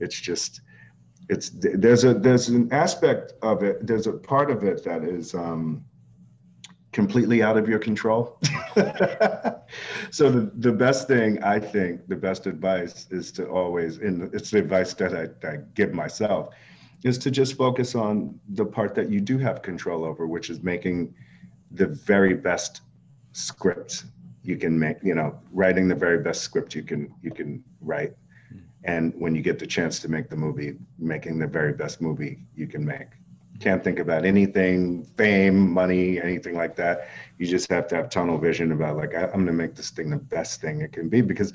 it's 0.00 0.20
just 0.20 0.60
it's 1.28 1.50
there's 1.50 2.04
a 2.04 2.14
there's 2.14 2.48
an 2.48 2.70
aspect 2.72 3.32
of 3.42 3.62
it, 3.62 3.86
there's 3.86 4.06
a 4.06 4.12
part 4.12 4.50
of 4.50 4.62
it 4.62 4.84
that 4.84 5.04
is 5.04 5.34
um 5.34 5.84
completely 6.94 7.42
out 7.42 7.58
of 7.58 7.68
your 7.68 7.80
control. 7.80 8.38
so 10.10 10.30
the, 10.30 10.50
the 10.54 10.72
best 10.72 11.08
thing 11.08 11.42
I 11.42 11.58
think, 11.58 12.06
the 12.06 12.16
best 12.16 12.46
advice 12.46 13.08
is 13.10 13.32
to 13.32 13.48
always, 13.48 13.98
and 13.98 14.32
it's 14.32 14.52
the 14.52 14.58
advice 14.58 14.94
that 14.94 15.12
I, 15.12 15.46
I 15.46 15.56
give 15.74 15.92
myself, 15.92 16.54
is 17.02 17.18
to 17.18 17.32
just 17.32 17.56
focus 17.58 17.96
on 17.96 18.38
the 18.50 18.64
part 18.64 18.94
that 18.94 19.10
you 19.10 19.20
do 19.20 19.38
have 19.38 19.60
control 19.60 20.04
over, 20.04 20.28
which 20.28 20.48
is 20.50 20.62
making 20.62 21.14
the 21.72 21.88
very 21.88 22.34
best 22.34 22.82
script 23.32 24.04
you 24.44 24.56
can 24.56 24.78
make. 24.78 24.98
You 25.02 25.16
know, 25.16 25.36
writing 25.52 25.88
the 25.88 25.96
very 25.96 26.22
best 26.22 26.42
script 26.42 26.76
you 26.76 26.84
can 26.84 27.12
you 27.22 27.32
can 27.32 27.62
write, 27.80 28.14
hmm. 28.50 28.58
and 28.84 29.12
when 29.18 29.34
you 29.34 29.42
get 29.42 29.58
the 29.58 29.66
chance 29.66 29.98
to 30.00 30.08
make 30.08 30.30
the 30.30 30.36
movie, 30.36 30.76
making 30.98 31.40
the 31.40 31.46
very 31.48 31.72
best 31.72 32.00
movie 32.00 32.38
you 32.54 32.68
can 32.68 32.84
make. 32.86 33.08
Can't 33.60 33.84
think 33.84 33.98
about 33.98 34.24
anything, 34.24 35.04
fame, 35.16 35.70
money, 35.72 36.20
anything 36.20 36.56
like 36.56 36.76
that. 36.76 37.08
You 37.38 37.46
just 37.46 37.70
have 37.70 37.86
to 37.88 37.96
have 37.96 38.10
tunnel 38.10 38.38
vision 38.38 38.72
about 38.72 38.96
like 38.96 39.14
I, 39.14 39.24
I'm 39.24 39.32
going 39.32 39.46
to 39.46 39.52
make 39.52 39.74
this 39.74 39.90
thing 39.90 40.10
the 40.10 40.16
best 40.16 40.60
thing 40.60 40.80
it 40.80 40.92
can 40.92 41.08
be 41.08 41.20
because 41.20 41.52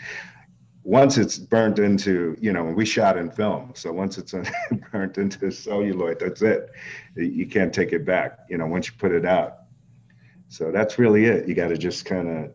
once 0.83 1.17
it's 1.17 1.37
burnt 1.37 1.77
into, 1.77 2.37
you 2.39 2.53
know, 2.53 2.63
we 2.63 2.85
shot 2.85 3.17
in 3.17 3.29
film. 3.29 3.71
So 3.75 3.91
once 3.91 4.17
it's 4.17 4.33
burnt 4.91 5.17
into 5.17 5.51
celluloid, 5.51 6.19
that's 6.19 6.41
it. 6.41 6.71
You 7.15 7.45
can't 7.45 7.73
take 7.73 7.91
it 7.91 8.05
back, 8.05 8.39
you 8.49 8.57
know, 8.57 8.65
once 8.65 8.87
you 8.87 8.93
put 8.97 9.11
it 9.11 9.25
out. 9.25 9.57
So 10.47 10.71
that's 10.71 10.97
really 10.97 11.25
it. 11.25 11.47
You 11.47 11.53
got 11.53 11.67
to 11.67 11.77
just 11.77 12.05
kind 12.05 12.27
of, 12.27 12.51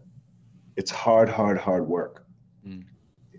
it's 0.76 0.90
hard, 0.90 1.28
hard, 1.28 1.58
hard 1.58 1.86
work. 1.86 2.26
Mm. 2.66 2.84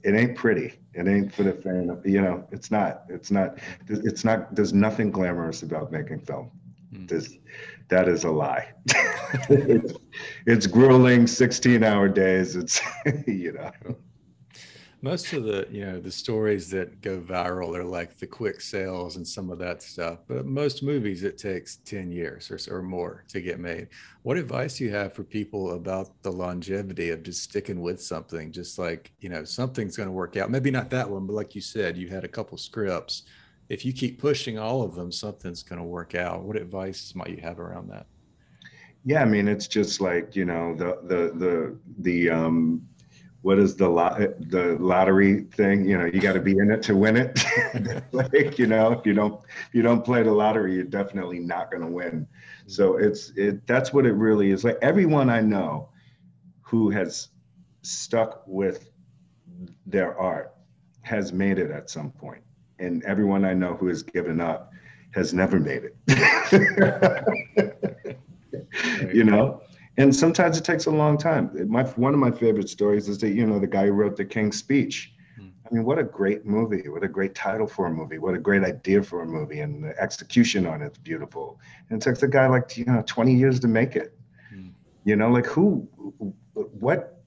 It 0.06 0.14
ain't 0.14 0.36
pretty. 0.36 0.74
It 0.94 1.08
ain't 1.08 1.34
for 1.34 1.44
the 1.44 1.54
fan 1.54 1.90
of, 1.90 2.06
you 2.06 2.22
know, 2.22 2.48
it's 2.52 2.70
not, 2.70 3.04
it's 3.10 3.32
not, 3.32 3.58
it's 3.90 4.24
not, 4.24 4.54
there's 4.56 4.72
nothing 4.72 5.10
glamorous 5.10 5.64
about 5.64 5.92
making 5.92 6.20
film. 6.20 6.52
Mm. 6.94 7.10
There's, 7.10 7.40
that 7.88 8.08
is 8.08 8.24
a 8.24 8.30
lie. 8.30 8.72
it's, 9.50 9.94
it's 10.46 10.68
grueling 10.68 11.26
16 11.26 11.84
hour 11.84 12.08
days. 12.08 12.56
It's, 12.56 12.80
you 13.28 13.54
know 13.54 13.96
most 15.06 15.34
of 15.34 15.44
the 15.44 15.68
you 15.70 15.86
know 15.86 16.00
the 16.00 16.12
stories 16.12 16.68
that 16.72 17.00
go 17.00 17.22
viral 17.22 17.78
are 17.78 17.84
like 17.84 18.18
the 18.18 18.26
quick 18.26 18.60
sales 18.60 19.18
and 19.18 19.28
some 19.28 19.52
of 19.52 19.60
that 19.60 19.84
stuff 19.84 20.18
but 20.28 20.48
most 20.48 20.82
movies 20.82 21.22
it 21.22 21.38
takes 21.38 21.76
10 21.86 22.12
years 22.12 22.50
or, 22.50 22.58
or 22.76 22.82
more 22.82 23.24
to 23.28 23.40
get 23.40 23.60
made. 23.60 23.88
What 24.24 24.36
advice 24.36 24.80
do 24.80 24.84
you 24.84 24.90
have 24.90 25.14
for 25.14 25.24
people 25.24 25.76
about 25.76 26.10
the 26.24 26.32
longevity 26.32 27.12
of 27.12 27.22
just 27.22 27.44
sticking 27.44 27.82
with 27.82 28.02
something? 28.02 28.52
Just 28.52 28.80
like 28.80 29.12
you 29.20 29.30
know 29.30 29.44
something's 29.44 29.96
going 29.96 30.10
to 30.10 30.20
work 30.24 30.38
out. 30.38 30.50
Maybe 30.50 30.72
not 30.72 30.90
that 30.90 31.08
one 31.08 31.28
but 31.28 31.34
like 31.34 31.54
you 31.54 31.62
said 31.62 31.98
you 31.98 32.08
had 32.08 32.24
a 32.24 32.36
couple 32.38 32.58
scripts. 32.58 33.24
If 33.70 33.86
you 33.86 33.94
keep 33.94 34.20
pushing 34.20 34.58
all 34.58 34.82
of 34.82 34.96
them 34.96 35.12
something's 35.12 35.62
going 35.62 35.80
to 35.80 35.86
work 35.86 36.16
out. 36.16 36.42
What 36.42 36.58
advice 36.58 37.14
might 37.14 37.30
you 37.30 37.42
have 37.42 37.60
around 37.60 37.92
that? 37.92 38.08
Yeah 39.04 39.22
i 39.22 39.26
mean 39.26 39.48
it's 39.48 39.68
just 39.68 40.02
like 40.02 40.36
you 40.36 40.46
know 40.46 40.76
the 40.76 40.98
the 41.04 41.22
the 41.38 41.78
the 42.00 42.32
um 42.32 42.82
what 43.46 43.60
is 43.60 43.76
the 43.76 43.88
lot 43.88 44.18
the 44.18 44.76
lottery 44.80 45.44
thing? 45.54 45.88
You 45.88 46.00
know 46.00 46.06
you 46.06 46.20
got 46.20 46.34
to 46.34 46.40
be 46.40 46.58
in 46.58 46.72
it 46.72 46.82
to 46.84 46.96
win 46.96 47.16
it. 47.16 47.46
Like 48.12 48.58
you 48.58 48.66
know 48.66 48.92
if 48.92 49.06
you 49.06 49.14
don't 49.14 49.40
if 49.68 49.76
you 49.76 49.84
don't 49.84 50.04
play 50.04 50.24
the 50.24 50.32
lottery 50.32 50.74
you're 50.74 50.84
definitely 50.84 51.38
not 51.38 51.70
going 51.70 51.84
to 51.84 51.88
win. 51.92 52.26
So 52.66 52.98
it's 52.98 53.34
it 53.36 53.68
that's 53.68 53.94
what 53.94 54.08
it 54.08 54.14
really 54.14 54.50
is. 54.50 54.64
Like 54.64 54.80
everyone 54.82 55.30
i 55.30 55.42
know 55.42 55.90
who 56.62 56.90
has 56.90 57.28
stuck 57.84 58.42
with 58.48 58.90
their 59.86 60.18
art 60.18 60.56
has 61.04 61.32
made 61.32 61.60
it 61.60 61.70
at 61.70 61.92
some 61.92 62.10
point. 62.10 62.42
And 62.80 63.04
everyone 63.04 63.46
i 63.46 63.54
know 63.54 63.76
who 63.76 63.90
has 63.90 64.02
given 64.02 64.42
up 64.42 64.72
has 65.12 65.36
never 65.36 65.60
made 65.60 65.84
it. 65.84 65.96
You 69.14 69.24
know 69.24 69.62
and 69.98 70.16
sometimes 70.16 70.58
it 70.58 70.64
takes 70.64 70.86
a 70.86 70.92
long 70.92 71.18
time. 71.18 71.52
My 71.70 71.84
one 71.84 72.14
of 72.14 72.20
my 72.20 72.32
favorite 72.32 72.70
stories 72.70 73.08
is 73.08 73.18
that 73.20 73.30
you 73.30 73.46
know 73.46 73.60
the 73.60 73.68
guy 73.68 73.86
who 73.86 73.94
wrote 73.94 74.18
the 74.18 74.26
King's 74.26 74.58
Speech. 74.58 75.14
Hmm. 75.38 75.48
I 75.66 75.74
mean, 75.74 75.86
what 75.86 76.00
a 76.00 76.04
great 76.04 76.46
movie! 76.46 76.90
What 76.90 77.04
a 77.04 77.08
great 77.08 77.36
title 77.36 77.68
for 77.68 77.88
a 77.88 77.92
movie! 77.92 78.18
What 78.18 78.36
a 78.36 78.40
great 78.40 78.64
idea 78.64 79.02
for 79.04 79.22
a 79.22 79.26
movie! 79.26 79.60
And 79.60 79.84
the 79.84 80.00
execution 80.00 80.66
on 80.66 80.82
it's 80.82 80.98
beautiful. 80.98 81.60
And 81.90 82.02
it 82.02 82.06
takes 82.06 82.24
a 82.24 82.28
guy 82.28 82.48
like 82.48 82.78
you 82.78 82.86
know 82.86 83.04
20 83.06 83.34
years 83.34 83.60
to 83.62 83.68
make 83.68 83.96
it. 83.96 84.18
Hmm. 84.50 84.70
You 85.06 85.16
know, 85.16 85.30
like 85.30 85.46
who, 85.46 85.88
what 86.54 87.22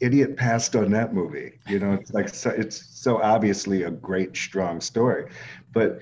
idiot 0.00 0.36
passed 0.36 0.76
on 0.76 0.90
that 0.92 1.14
movie? 1.14 1.58
You 1.66 1.78
know, 1.78 1.92
it's 1.92 2.12
like 2.12 2.28
so, 2.28 2.50
it's 2.50 2.86
so 2.98 3.20
obviously 3.20 3.82
a 3.82 3.90
great, 3.90 4.36
strong 4.36 4.80
story, 4.80 5.30
but 5.72 6.00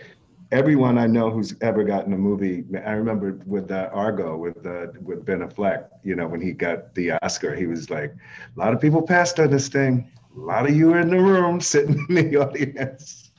everyone 0.53 0.99
I 0.99 1.07
know 1.07 1.31
who's 1.31 1.55
ever 1.61 1.85
gotten 1.85 2.13
a 2.13 2.19
movie, 2.19 2.65
I 2.85 2.93
remember 2.93 3.41
with 3.47 3.71
uh, 3.71 3.91
Argo 3.93 4.37
with 4.37 4.65
uh, 4.67 4.87
with 5.03 5.25
Ben 5.25 5.41
Affleck. 5.41 5.89
You 6.03 6.17
know, 6.17 6.27
when 6.27 6.41
he 6.41 6.53
got 6.53 6.95
the 6.95 7.13
Oscar, 7.23 7.55
he 7.55 7.67
was 7.67 7.91
like, 7.91 8.15
"A 8.57 8.59
lot 8.59 8.73
of 8.73 8.81
people 8.81 9.03
passed 9.03 9.39
on 9.41 9.51
this 9.51 9.69
thing. 9.69 10.11
A 10.37 10.41
lot 10.41 10.69
of 10.69 10.77
you 10.77 10.95
in 10.95 11.11
the 11.11 11.19
room, 11.19 11.61
sitting 11.73 12.05
in 12.09 12.15
the 12.15 12.37
audience." 12.37 13.31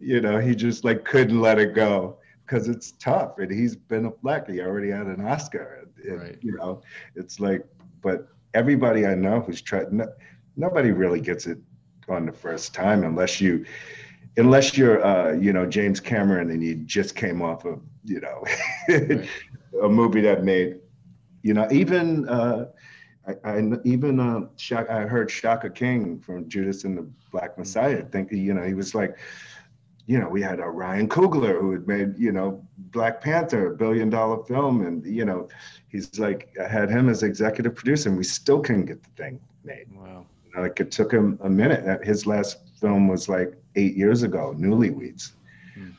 You 0.00 0.20
know, 0.20 0.38
he 0.38 0.54
just 0.54 0.84
like 0.84 1.04
couldn't 1.04 1.40
let 1.40 1.58
it 1.58 1.74
go 1.74 2.18
because 2.46 2.68
it's 2.68 2.92
tough, 2.92 3.38
and 3.38 3.50
he's 3.50 3.76
Ben 3.76 4.10
Affleck. 4.10 4.50
He 4.50 4.60
already 4.60 4.90
had 4.90 5.06
an 5.06 5.24
Oscar. 5.26 5.86
And, 6.04 6.20
right. 6.20 6.38
You 6.40 6.56
know, 6.56 6.82
it's 7.14 7.40
like, 7.40 7.66
but 8.00 8.28
everybody 8.54 9.06
I 9.06 9.14
know 9.14 9.40
who's 9.40 9.60
tried, 9.60 9.92
no, 9.92 10.06
nobody 10.56 10.92
really 10.92 11.20
gets 11.20 11.46
it 11.46 11.58
on 12.08 12.24
the 12.24 12.32
first 12.32 12.72
time 12.72 13.04
unless 13.04 13.40
you 13.40 13.66
unless 14.38 14.78
you're 14.78 15.04
uh, 15.04 15.32
you 15.32 15.52
know 15.52 15.66
James 15.66 16.00
Cameron 16.00 16.50
and 16.50 16.62
you 16.62 16.76
just 16.76 17.14
came 17.14 17.42
off 17.42 17.64
of 17.64 17.80
you 18.04 18.20
know 18.20 18.44
right. 18.88 19.28
a 19.82 19.88
movie 19.88 20.22
that 20.22 20.44
made 20.44 20.78
you 21.42 21.52
know 21.52 21.68
even 21.70 22.28
uh, 22.28 22.66
I, 23.26 23.34
I, 23.44 23.62
even 23.84 24.18
uh, 24.20 24.46
Shaka, 24.56 24.90
I 24.92 25.00
heard 25.02 25.30
Shaka 25.30 25.68
King 25.68 26.18
from 26.20 26.48
Judas 26.48 26.84
and 26.84 26.96
the 26.96 27.06
Black 27.30 27.52
mm-hmm. 27.52 27.62
Messiah 27.62 28.02
think 28.04 28.32
you 28.32 28.54
know 28.54 28.62
he 28.62 28.74
was 28.74 28.94
like 28.94 29.18
you 30.06 30.18
know 30.18 30.28
we 30.28 30.40
had 30.40 30.60
a 30.60 30.64
uh, 30.64 30.68
Ryan 30.68 31.08
Coogler 31.08 31.60
who 31.60 31.72
had 31.72 31.86
made 31.86 32.18
you 32.18 32.32
know 32.32 32.64
Black 32.78 33.20
Panther 33.20 33.72
a 33.72 33.76
billion 33.76 34.08
dollar 34.08 34.42
film 34.44 34.86
and 34.86 35.04
you 35.04 35.24
know 35.24 35.48
he's 35.88 36.18
like 36.18 36.56
I 36.62 36.68
had 36.68 36.88
him 36.88 37.08
as 37.08 37.22
executive 37.22 37.74
producer 37.74 38.08
and 38.08 38.16
we 38.16 38.24
still 38.24 38.60
couldn't 38.60 38.86
get 38.86 39.02
the 39.02 39.10
thing 39.22 39.40
made. 39.64 39.86
Wow. 39.92 40.24
You 40.46 40.54
know, 40.54 40.62
like 40.62 40.80
it 40.80 40.90
took 40.90 41.12
him 41.12 41.38
a 41.42 41.50
minute. 41.50 41.84
At 41.84 42.04
his 42.04 42.26
last 42.26 42.67
film 42.80 43.08
was 43.08 43.28
like 43.28 43.54
eight 43.76 43.96
years 43.96 44.22
ago, 44.22 44.54
Newlyweeds. 44.58 45.32
Hmm. 45.74 45.90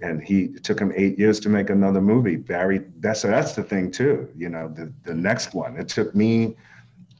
And 0.00 0.22
he 0.22 0.44
it 0.44 0.64
took 0.64 0.80
him 0.80 0.92
eight 0.94 1.18
years 1.18 1.40
to 1.40 1.48
make 1.48 1.70
another 1.70 2.00
movie. 2.00 2.36
Barry, 2.36 2.84
that's 3.00 3.22
that's 3.22 3.54
the 3.54 3.62
thing 3.62 3.90
too. 3.90 4.28
You 4.36 4.48
know, 4.48 4.68
the 4.68 4.92
the 5.04 5.14
next 5.14 5.54
one. 5.54 5.76
It 5.76 5.88
took 5.88 6.14
me 6.14 6.56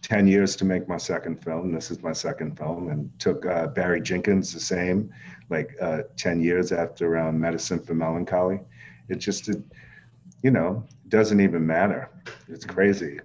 10 0.03 0.27
years 0.27 0.57
to 0.57 0.65
make 0.65 0.89
my 0.89 0.97
second 0.97 1.43
film. 1.43 1.73
This 1.73 1.91
is 1.91 2.03
my 2.03 2.13
second 2.13 2.57
film, 2.57 2.89
and 2.89 3.11
took 3.19 3.45
uh, 3.47 3.67
Barry 3.69 4.01
Jenkins 4.01 4.53
the 4.53 4.61
same, 4.61 5.13
like 5.51 5.77
uh, 5.81 6.03
10 6.17 6.41
years 6.41 6.73
after 6.73 7.19
um, 7.19 7.41
Medicine 7.41 7.81
for 7.81 7.95
Melancholy. 7.95 8.61
It 9.09 9.17
just, 9.17 9.49
it, 9.49 9.63
you 10.43 10.51
know, 10.51 10.85
doesn't 11.09 11.41
even 11.41 11.67
matter. 11.67 12.11
It's 12.49 12.65
hmm. 12.65 12.71
crazy. 12.73 13.21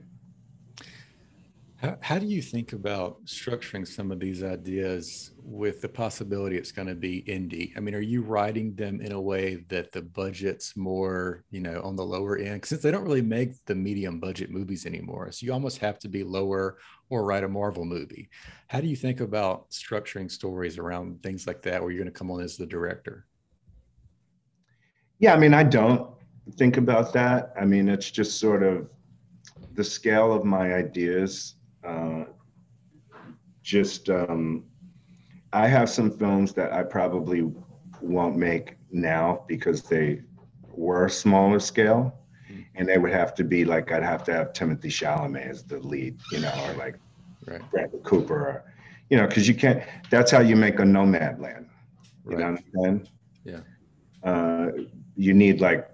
How, 1.83 1.97
how 1.99 2.17
do 2.17 2.25
you 2.25 2.41
think 2.41 2.71
about 2.71 3.25
structuring 3.25 3.85
some 3.85 4.09
of 4.09 4.17
these 4.17 4.41
ideas 4.41 5.31
with 5.43 5.81
the 5.81 5.89
possibility 5.89 6.55
it's 6.55 6.71
going 6.71 6.87
to 6.87 6.95
be 6.95 7.25
indie? 7.27 7.75
I 7.75 7.81
mean, 7.81 7.93
are 7.93 7.99
you 7.99 8.21
writing 8.21 8.73
them 8.73 9.01
in 9.01 9.11
a 9.11 9.19
way 9.19 9.65
that 9.67 9.91
the 9.91 10.01
budget's 10.01 10.77
more, 10.77 11.43
you 11.51 11.59
know, 11.59 11.81
on 11.83 11.97
the 11.97 12.05
lower 12.05 12.37
end? 12.37 12.63
Since 12.63 12.83
they 12.83 12.91
don't 12.91 13.03
really 13.03 13.21
make 13.21 13.65
the 13.65 13.75
medium 13.75 14.21
budget 14.21 14.49
movies 14.49 14.85
anymore, 14.85 15.29
so 15.33 15.45
you 15.45 15.51
almost 15.51 15.77
have 15.79 15.99
to 15.99 16.07
be 16.07 16.23
lower 16.23 16.77
or 17.09 17.25
write 17.25 17.43
a 17.43 17.49
Marvel 17.49 17.83
movie. 17.83 18.29
How 18.67 18.79
do 18.79 18.87
you 18.87 18.95
think 18.95 19.19
about 19.19 19.69
structuring 19.69 20.31
stories 20.31 20.77
around 20.77 21.21
things 21.21 21.45
like 21.45 21.61
that, 21.63 21.81
where 21.81 21.91
you're 21.91 22.01
going 22.01 22.13
to 22.13 22.17
come 22.17 22.31
on 22.31 22.39
as 22.39 22.55
the 22.55 22.65
director? 22.65 23.25
Yeah, 25.19 25.33
I 25.33 25.37
mean, 25.37 25.53
I 25.53 25.63
don't 25.63 26.09
think 26.53 26.77
about 26.77 27.11
that. 27.11 27.51
I 27.59 27.65
mean, 27.65 27.89
it's 27.89 28.09
just 28.09 28.39
sort 28.39 28.63
of 28.63 28.87
the 29.73 29.83
scale 29.83 30.31
of 30.31 30.45
my 30.45 30.75
ideas 30.75 31.55
uh, 31.85 32.25
just 33.61 34.09
um, 34.09 34.65
I 35.53 35.67
have 35.67 35.89
some 35.89 36.11
films 36.11 36.53
that 36.53 36.73
I 36.73 36.83
probably 36.83 37.51
won't 38.01 38.35
make 38.35 38.77
now 38.91 39.43
because 39.47 39.83
they 39.83 40.21
were 40.71 41.07
smaller 41.09 41.59
scale, 41.59 42.13
mm-hmm. 42.49 42.61
and 42.75 42.87
they 42.87 42.97
would 42.97 43.11
have 43.11 43.33
to 43.35 43.43
be 43.43 43.65
like 43.65 43.91
I'd 43.91 44.03
have 44.03 44.23
to 44.25 44.33
have 44.33 44.53
Timothée 44.53 44.85
Chalamet 44.85 45.49
as 45.49 45.63
the 45.63 45.79
lead, 45.79 46.19
you 46.31 46.39
know, 46.39 46.53
or 46.67 46.73
like 46.73 46.99
right. 47.45 47.61
Bradley 47.71 47.99
Cooper, 48.03 48.35
or, 48.35 48.73
you 49.09 49.17
know, 49.17 49.27
because 49.27 49.47
you 49.47 49.55
can't. 49.55 49.83
That's 50.09 50.31
how 50.31 50.39
you 50.39 50.55
make 50.55 50.79
a 50.79 50.83
Nomadland. 50.83 51.67
You 52.25 52.37
right. 52.37 52.39
know 52.39 52.51
what 52.51 52.59
I'm 52.59 52.83
saying? 52.83 53.07
Yeah. 53.45 53.59
Uh, 54.23 54.71
you 55.15 55.33
need 55.33 55.61
like 55.61 55.89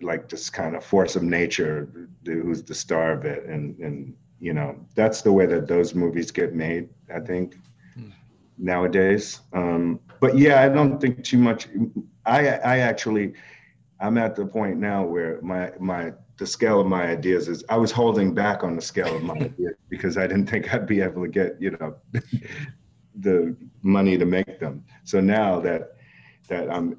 like 0.00 0.28
this 0.28 0.50
kind 0.50 0.74
of 0.74 0.84
force 0.84 1.16
of 1.16 1.22
nature 1.22 1.88
who's 2.24 2.62
the 2.62 2.74
star 2.74 3.12
of 3.12 3.24
it 3.24 3.44
and 3.44 3.78
and 3.78 4.14
you 4.42 4.52
know 4.52 4.74
that's 4.96 5.22
the 5.22 5.32
way 5.32 5.46
that 5.46 5.68
those 5.68 5.94
movies 5.94 6.30
get 6.30 6.52
made 6.52 6.88
i 7.14 7.20
think 7.20 7.56
hmm. 7.94 8.10
nowadays 8.58 9.40
um, 9.52 10.00
but 10.20 10.36
yeah 10.36 10.60
i 10.62 10.68
don't 10.68 11.00
think 11.00 11.22
too 11.22 11.38
much 11.38 11.68
i 12.26 12.48
i 12.48 12.78
actually 12.78 13.32
i'm 14.00 14.18
at 14.18 14.34
the 14.34 14.44
point 14.44 14.76
now 14.78 15.04
where 15.04 15.40
my 15.42 15.70
my 15.78 16.12
the 16.38 16.46
scale 16.46 16.80
of 16.80 16.86
my 16.86 17.04
ideas 17.04 17.46
is 17.46 17.62
i 17.68 17.76
was 17.76 17.92
holding 17.92 18.34
back 18.34 18.64
on 18.64 18.74
the 18.74 18.82
scale 18.82 19.14
of 19.16 19.22
my 19.22 19.34
ideas 19.48 19.76
because 19.88 20.18
i 20.18 20.26
didn't 20.26 20.48
think 20.48 20.74
i'd 20.74 20.86
be 20.86 21.00
able 21.00 21.22
to 21.22 21.28
get 21.28 21.56
you 21.60 21.70
know 21.78 21.94
the 23.20 23.56
money 23.82 24.18
to 24.18 24.26
make 24.26 24.58
them 24.58 24.84
so 25.04 25.20
now 25.20 25.60
that 25.60 25.92
that 26.48 26.68
i'm 26.68 26.98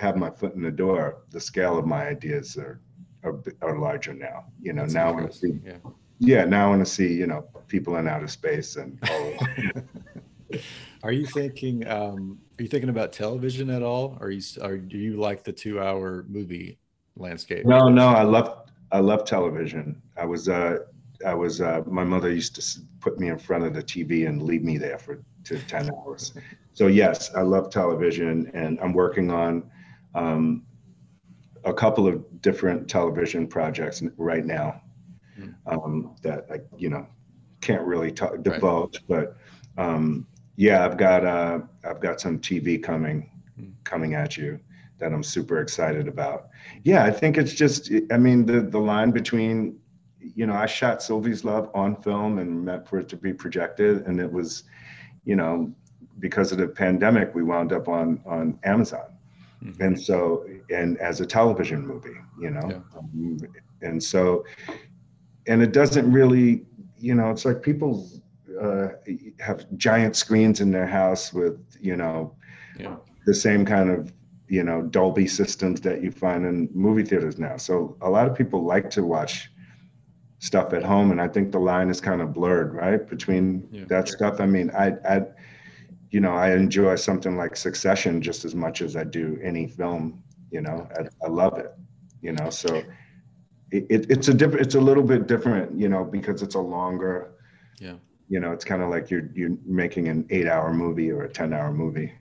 have 0.00 0.16
my 0.16 0.30
foot 0.30 0.54
in 0.54 0.62
the 0.62 0.70
door, 0.70 1.22
the 1.30 1.40
scale 1.40 1.78
of 1.78 1.86
my 1.86 2.08
ideas 2.08 2.56
are 2.56 2.80
are, 3.24 3.42
are 3.62 3.78
larger 3.78 4.14
now. 4.14 4.44
You 4.60 4.72
know, 4.72 4.82
That's 4.82 4.94
now 4.94 5.18
I 5.18 5.28
see, 5.30 5.60
yeah. 5.64 5.76
Yeah, 6.18 6.44
now 6.44 6.66
I 6.66 6.70
want 6.70 6.84
to 6.84 6.90
see, 6.90 7.12
you 7.12 7.26
know, 7.26 7.46
people 7.68 7.96
in 7.96 8.08
outer 8.08 8.28
space 8.28 8.76
and 8.76 8.98
all. 9.10 9.34
Are 11.02 11.12
you 11.12 11.26
thinking? 11.26 11.86
Um, 11.86 12.38
are 12.58 12.62
you 12.62 12.68
thinking 12.68 12.88
about 12.88 13.12
television 13.12 13.70
at 13.70 13.82
all? 13.82 14.16
Or 14.20 14.26
are 14.26 14.30
you? 14.30 14.42
Are 14.60 14.76
do 14.76 14.98
you 14.98 15.16
like 15.16 15.44
the 15.44 15.52
two-hour 15.52 16.24
movie 16.28 16.78
landscape? 17.16 17.64
no, 17.64 17.88
no, 17.88 18.08
I 18.08 18.22
love 18.22 18.68
I 18.90 18.98
love 18.98 19.24
television. 19.24 20.00
I 20.16 20.24
was 20.24 20.48
uh 20.48 20.78
I 21.24 21.34
was 21.34 21.60
uh 21.60 21.82
my 21.86 22.04
mother 22.04 22.32
used 22.32 22.56
to 22.56 22.80
put 23.00 23.20
me 23.20 23.28
in 23.28 23.38
front 23.38 23.64
of 23.64 23.74
the 23.74 23.82
TV 23.82 24.28
and 24.28 24.42
leave 24.42 24.64
me 24.64 24.78
there 24.78 24.98
for 24.98 25.22
to 25.44 25.58
10 25.58 25.90
hours. 25.94 26.32
So 26.72 26.86
yes, 26.88 27.32
I 27.34 27.42
love 27.42 27.70
television 27.70 28.50
and 28.54 28.78
I'm 28.80 28.92
working 28.92 29.30
on 29.30 29.70
um 30.14 30.64
a 31.64 31.72
couple 31.72 32.06
of 32.06 32.40
different 32.40 32.88
television 32.88 33.46
projects 33.46 34.02
right 34.16 34.44
now. 34.44 34.80
Um, 35.66 36.14
that 36.22 36.46
I, 36.50 36.60
you 36.76 36.88
know, 36.88 37.06
can't 37.60 37.82
really 37.82 38.10
talk, 38.12 38.42
divulge, 38.42 39.02
but 39.08 39.36
um, 39.76 40.26
yeah, 40.56 40.84
I've 40.84 40.96
got 40.96 41.24
uh, 41.24 41.60
I've 41.84 42.00
got 42.00 42.20
some 42.20 42.38
TV 42.38 42.82
coming 42.82 43.30
Hmm. 43.58 43.70
coming 43.84 44.14
at 44.14 44.36
you 44.36 44.58
that 44.98 45.12
I'm 45.12 45.22
super 45.22 45.60
excited 45.60 46.06
about. 46.08 46.48
Yeah, 46.84 47.04
I 47.04 47.10
think 47.10 47.36
it's 47.38 47.52
just, 47.54 47.90
I 48.12 48.16
mean, 48.18 48.46
the 48.46 48.60
the 48.60 48.78
line 48.78 49.10
between, 49.10 49.78
you 50.20 50.46
know, 50.46 50.54
I 50.54 50.66
shot 50.66 51.02
Sylvie's 51.02 51.44
Love 51.44 51.70
on 51.74 51.96
film 52.02 52.38
and 52.38 52.64
meant 52.64 52.86
for 52.88 52.98
it 53.00 53.08
to 53.10 53.16
be 53.16 53.32
projected, 53.32 54.06
and 54.06 54.20
it 54.20 54.30
was, 54.30 54.64
you 55.24 55.36
know, 55.36 55.72
because 56.20 56.52
of 56.52 56.58
the 56.58 56.68
pandemic, 56.68 57.34
we 57.34 57.42
wound 57.42 57.72
up 57.72 57.88
on 57.88 58.20
on 58.26 58.58
Amazon 58.64 59.06
Mhm. 59.64 59.80
and 59.80 60.00
so 60.00 60.44
and 60.70 60.96
as 60.98 61.20
a 61.20 61.26
television 61.26 61.84
movie 61.84 62.16
you 62.38 62.50
know 62.50 62.68
Yeah. 62.70 62.78
um, 62.96 63.38
and 63.82 64.00
so 64.00 64.44
and 65.48 65.62
it 65.62 65.72
doesn't 65.72 66.10
really 66.12 66.66
you 66.98 67.14
know 67.14 67.30
it's 67.30 67.44
like 67.46 67.62
people 67.62 68.08
uh, 68.62 68.88
have 69.40 69.66
giant 69.76 70.16
screens 70.16 70.60
in 70.60 70.70
their 70.72 70.86
house 70.86 71.32
with 71.32 71.58
you 71.80 71.96
know 71.96 72.34
Yeah. 72.78 72.96
the 73.26 73.34
same 73.34 73.64
kind 73.64 73.90
of 73.90 74.12
you 74.48 74.62
know 74.64 74.82
dolby 74.82 75.26
systems 75.26 75.80
that 75.82 76.02
you 76.02 76.10
find 76.10 76.44
in 76.46 76.68
movie 76.74 77.04
theaters 77.04 77.38
now 77.38 77.56
so 77.56 77.96
a 78.02 78.10
lot 78.10 78.28
of 78.28 78.36
people 78.36 78.64
like 78.64 78.90
to 78.90 79.02
watch 79.04 79.50
stuff 80.38 80.72
at 80.74 80.84
home 80.84 81.10
and 81.12 81.20
i 81.20 81.28
think 81.28 81.52
the 81.52 81.58
line 81.58 81.88
is 81.90 82.00
kind 82.00 82.20
of 82.22 82.32
blurred 82.32 82.74
right 82.74 83.08
between 83.08 83.68
Yeah. 83.70 83.84
that 83.88 84.08
stuff 84.08 84.40
i 84.40 84.46
mean 84.46 84.70
i 84.72 84.92
i 85.08 85.22
you 86.10 86.20
know 86.20 86.32
i 86.32 86.52
enjoy 86.54 86.94
something 86.96 87.36
like 87.36 87.56
succession 87.56 88.20
just 88.22 88.44
as 88.44 88.54
much 88.54 88.82
as 88.82 88.96
i 88.96 89.04
do 89.04 89.38
any 89.42 89.66
film 89.66 90.22
you 90.50 90.60
know 90.60 90.88
i, 90.98 91.02
I 91.26 91.28
love 91.28 91.58
it 91.58 91.72
you 92.22 92.32
know 92.32 92.50
so 92.50 92.86
it, 93.70 93.86
it, 93.90 94.10
it's 94.10 94.28
a 94.28 94.34
different 94.34 94.64
it's 94.66 94.74
a 94.74 94.80
little 94.80 95.02
bit 95.02 95.26
different 95.26 95.78
you 95.78 95.88
know 95.88 96.04
because 96.04 96.42
it's 96.42 96.54
a 96.54 96.60
longer 96.60 97.32
Yeah. 97.80 97.96
you 98.28 98.40
know 98.40 98.52
it's 98.52 98.64
kind 98.64 98.82
of 98.82 98.88
like 98.90 99.10
you're 99.10 99.28
you're 99.34 99.56
making 99.66 100.08
an 100.08 100.26
eight 100.30 100.46
hour 100.46 100.72
movie 100.72 101.10
or 101.10 101.22
a 101.24 101.28
10 101.28 101.52
hour 101.52 101.72
movie 101.72 102.12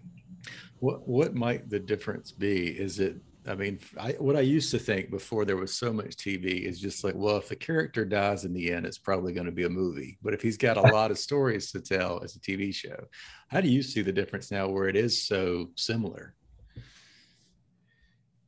What 0.79 1.07
what 1.07 1.33
might 1.36 1.69
the 1.69 1.79
difference 1.79 2.31
be? 2.31 2.67
Is 2.67 2.99
it? 2.99 3.15
I 3.47 3.55
mean, 3.55 3.79
I, 3.97 4.12
what 4.19 4.36
I 4.36 4.41
used 4.41 4.71
to 4.71 4.79
think 4.79 5.10
before 5.10 5.45
there 5.45 5.55
was 5.55 5.73
so 5.73 5.93
much 5.93 6.17
TV 6.17 6.65
is 6.69 6.81
just 6.81 7.03
like, 7.05 7.15
well, 7.15 7.38
if 7.38 7.47
the 7.47 7.55
character 7.55 8.03
dies 8.03 8.43
in 8.43 8.53
the 8.53 8.69
end, 8.73 8.86
it's 8.86 8.97
probably 8.97 9.31
going 9.31 9.45
to 9.45 9.53
be 9.53 9.63
a 9.63 9.69
movie. 9.69 10.17
But 10.21 10.33
if 10.33 10.41
he's 10.41 10.57
got 10.57 10.75
a 10.75 10.81
lot 10.97 11.12
of 11.12 11.17
stories 11.17 11.71
to 11.71 11.79
tell, 11.79 12.19
it's 12.19 12.36
a 12.36 12.39
TV 12.41 12.73
show. 12.75 12.99
How 13.47 13.62
do 13.62 13.69
you 13.69 13.81
see 13.81 14.01
the 14.03 14.12
difference 14.12 14.51
now, 14.51 14.67
where 14.67 14.89
it 14.89 14.97
is 14.97 15.23
so 15.25 15.69
similar? 15.77 16.36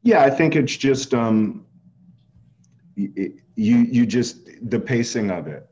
Yeah, 0.03 0.21
I 0.21 0.29
think 0.29 0.55
it's 0.55 0.75
just 0.77 1.13
um, 1.13 1.37
y- 1.37 1.47
it, 1.55 1.68
you 3.55 3.77
you 3.77 4.05
just 4.05 4.49
the 4.69 4.79
pacing 4.79 5.31
of 5.31 5.47
it. 5.47 5.67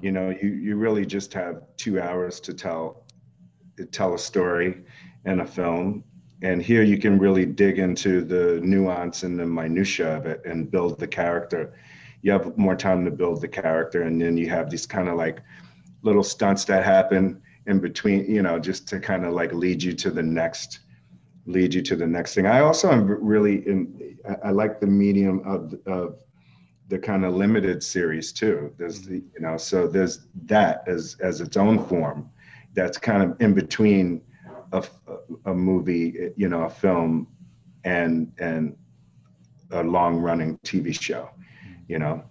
You 0.00 0.12
know, 0.12 0.30
you 0.30 0.48
you 0.48 0.76
really 0.76 1.06
just 1.06 1.32
have 1.34 1.62
two 1.76 2.00
hours 2.00 2.40
to 2.40 2.54
tell 2.54 3.04
tell 3.90 4.14
a 4.14 4.18
story 4.18 4.82
in 5.24 5.40
a 5.40 5.46
film, 5.46 6.04
and 6.42 6.62
here 6.62 6.82
you 6.82 6.98
can 6.98 7.18
really 7.18 7.46
dig 7.46 7.78
into 7.78 8.22
the 8.22 8.60
nuance 8.62 9.22
and 9.22 9.38
the 9.38 9.46
minutia 9.46 10.16
of 10.16 10.26
it 10.26 10.42
and 10.44 10.70
build 10.70 10.98
the 10.98 11.06
character. 11.06 11.74
You 12.22 12.32
have 12.32 12.56
more 12.56 12.76
time 12.76 13.04
to 13.04 13.10
build 13.10 13.40
the 13.40 13.48
character, 13.48 14.02
and 14.02 14.20
then 14.20 14.36
you 14.36 14.48
have 14.48 14.70
these 14.70 14.86
kind 14.86 15.08
of 15.08 15.16
like 15.16 15.42
little 16.02 16.24
stunts 16.24 16.64
that 16.66 16.84
happen 16.84 17.40
in 17.66 17.80
between. 17.80 18.30
You 18.30 18.42
know, 18.42 18.58
just 18.58 18.88
to 18.88 19.00
kind 19.00 19.24
of 19.24 19.32
like 19.32 19.52
lead 19.52 19.82
you 19.82 19.92
to 19.94 20.10
the 20.10 20.22
next 20.22 20.80
lead 21.46 21.74
you 21.74 21.82
to 21.82 21.96
the 21.96 22.06
next 22.06 22.34
thing. 22.34 22.46
I 22.46 22.60
also 22.60 22.90
am 22.90 23.06
really 23.06 23.66
in. 23.66 24.16
I, 24.28 24.48
I 24.48 24.50
like 24.50 24.80
the 24.80 24.86
medium 24.86 25.42
of 25.44 25.74
of 25.86 26.22
the 26.92 26.98
kind 26.98 27.24
of 27.24 27.34
limited 27.34 27.82
series 27.82 28.32
too. 28.32 28.70
There's 28.76 29.00
the 29.00 29.14
you 29.14 29.40
know 29.40 29.56
so 29.56 29.88
there's 29.88 30.26
that 30.44 30.84
as 30.86 31.16
as 31.20 31.40
its 31.40 31.56
own 31.56 31.82
form. 31.86 32.28
That's 32.74 32.98
kind 32.98 33.22
of 33.22 33.40
in 33.40 33.54
between 33.54 34.20
a, 34.72 34.84
a 35.46 35.54
movie, 35.54 36.32
you 36.36 36.50
know, 36.50 36.64
a 36.64 36.70
film, 36.70 37.28
and 37.84 38.30
and 38.38 38.76
a 39.70 39.82
long 39.82 40.18
running 40.18 40.58
TV 40.66 40.92
show, 41.00 41.30
you 41.88 41.98
know. 41.98 42.22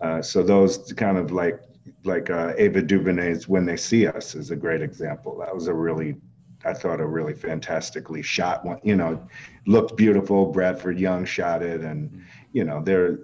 Uh, 0.00 0.20
so 0.20 0.42
those 0.42 0.92
kind 0.96 1.16
of 1.16 1.30
like 1.30 1.60
like 2.02 2.28
uh, 2.28 2.54
Ava 2.58 2.82
DuVernay's 2.82 3.48
"When 3.48 3.64
They 3.64 3.76
See 3.76 4.08
Us" 4.08 4.34
is 4.34 4.50
a 4.50 4.56
great 4.56 4.82
example. 4.82 5.38
That 5.38 5.54
was 5.54 5.68
a 5.68 5.74
really 5.74 6.16
I 6.64 6.72
thought 6.72 7.00
a 7.00 7.06
really 7.06 7.34
fantastically 7.34 8.22
shot 8.22 8.64
one. 8.64 8.80
You 8.82 8.96
know, 8.96 9.28
looked 9.66 9.96
beautiful. 9.96 10.46
Bradford 10.46 10.98
Young 10.98 11.24
shot 11.24 11.62
it, 11.62 11.82
and 11.82 12.24
you 12.52 12.64
know 12.64 12.82
there 12.82 13.20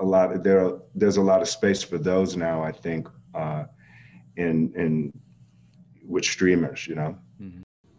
a 0.00 0.04
lot 0.04 0.32
of 0.32 0.42
there 0.42 0.78
there's 0.94 1.18
a 1.18 1.22
lot 1.22 1.42
of 1.42 1.48
space 1.48 1.82
for 1.82 1.98
those 1.98 2.36
now. 2.36 2.62
I 2.62 2.72
think 2.72 3.08
uh, 3.34 3.64
in 4.36 4.72
in 4.74 5.12
with 6.06 6.24
streamers. 6.24 6.86
You 6.86 6.96
know. 6.96 7.18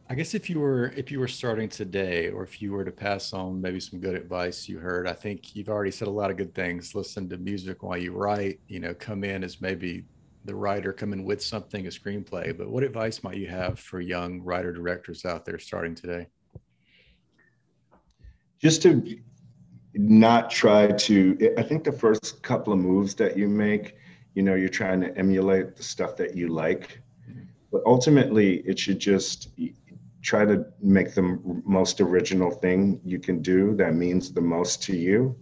I 0.09 0.13
guess 0.13 0.33
if 0.33 0.49
you 0.49 0.59
were 0.59 0.91
if 0.97 1.09
you 1.09 1.21
were 1.21 1.27
starting 1.27 1.69
today, 1.69 2.29
or 2.29 2.43
if 2.43 2.61
you 2.61 2.73
were 2.73 2.83
to 2.83 2.91
pass 2.91 3.31
on 3.31 3.61
maybe 3.61 3.79
some 3.79 4.01
good 4.01 4.15
advice 4.15 4.67
you 4.67 4.77
heard, 4.77 5.07
I 5.07 5.13
think 5.13 5.55
you've 5.55 5.69
already 5.69 5.91
said 5.91 6.09
a 6.09 6.11
lot 6.11 6.29
of 6.29 6.35
good 6.35 6.53
things. 6.53 6.93
Listen 6.93 7.29
to 7.29 7.37
music 7.37 7.81
while 7.81 7.97
you 7.97 8.11
write. 8.11 8.59
You 8.67 8.81
know, 8.81 8.93
come 8.93 9.23
in 9.23 9.41
as 9.41 9.61
maybe 9.61 10.03
the 10.43 10.55
writer, 10.55 10.91
come 10.91 11.13
in 11.13 11.23
with 11.23 11.41
something, 11.41 11.87
a 11.87 11.89
screenplay. 11.89 12.57
But 12.57 12.69
what 12.69 12.83
advice 12.83 13.23
might 13.23 13.37
you 13.37 13.47
have 13.47 13.79
for 13.79 14.01
young 14.01 14.41
writer 14.41 14.73
directors 14.73 15.23
out 15.23 15.45
there 15.45 15.59
starting 15.59 15.95
today? 15.95 16.27
just 18.61 18.81
to 18.83 19.19
not 19.93 20.49
try 20.49 20.87
to 20.87 21.53
i 21.57 21.63
think 21.63 21.83
the 21.83 21.91
first 21.91 22.41
couple 22.43 22.71
of 22.71 22.79
moves 22.79 23.15
that 23.15 23.37
you 23.37 23.47
make 23.47 23.95
you 24.33 24.41
know 24.41 24.55
you're 24.55 24.69
trying 24.69 25.01
to 25.01 25.15
emulate 25.17 25.75
the 25.75 25.83
stuff 25.83 26.15
that 26.15 26.35
you 26.35 26.47
like. 26.47 27.01
But 27.71 27.81
ultimately 27.85 28.57
it 28.59 28.79
should 28.79 28.99
just 28.99 29.49
try 30.21 30.45
to 30.45 30.65
make 30.81 31.13
the 31.13 31.39
most 31.65 31.99
original 31.99 32.51
thing 32.51 33.01
you 33.03 33.19
can 33.19 33.41
do 33.41 33.75
that 33.75 33.93
means 33.93 34.31
the 34.31 34.41
most 34.41 34.83
to 34.83 34.95
you 34.95 35.35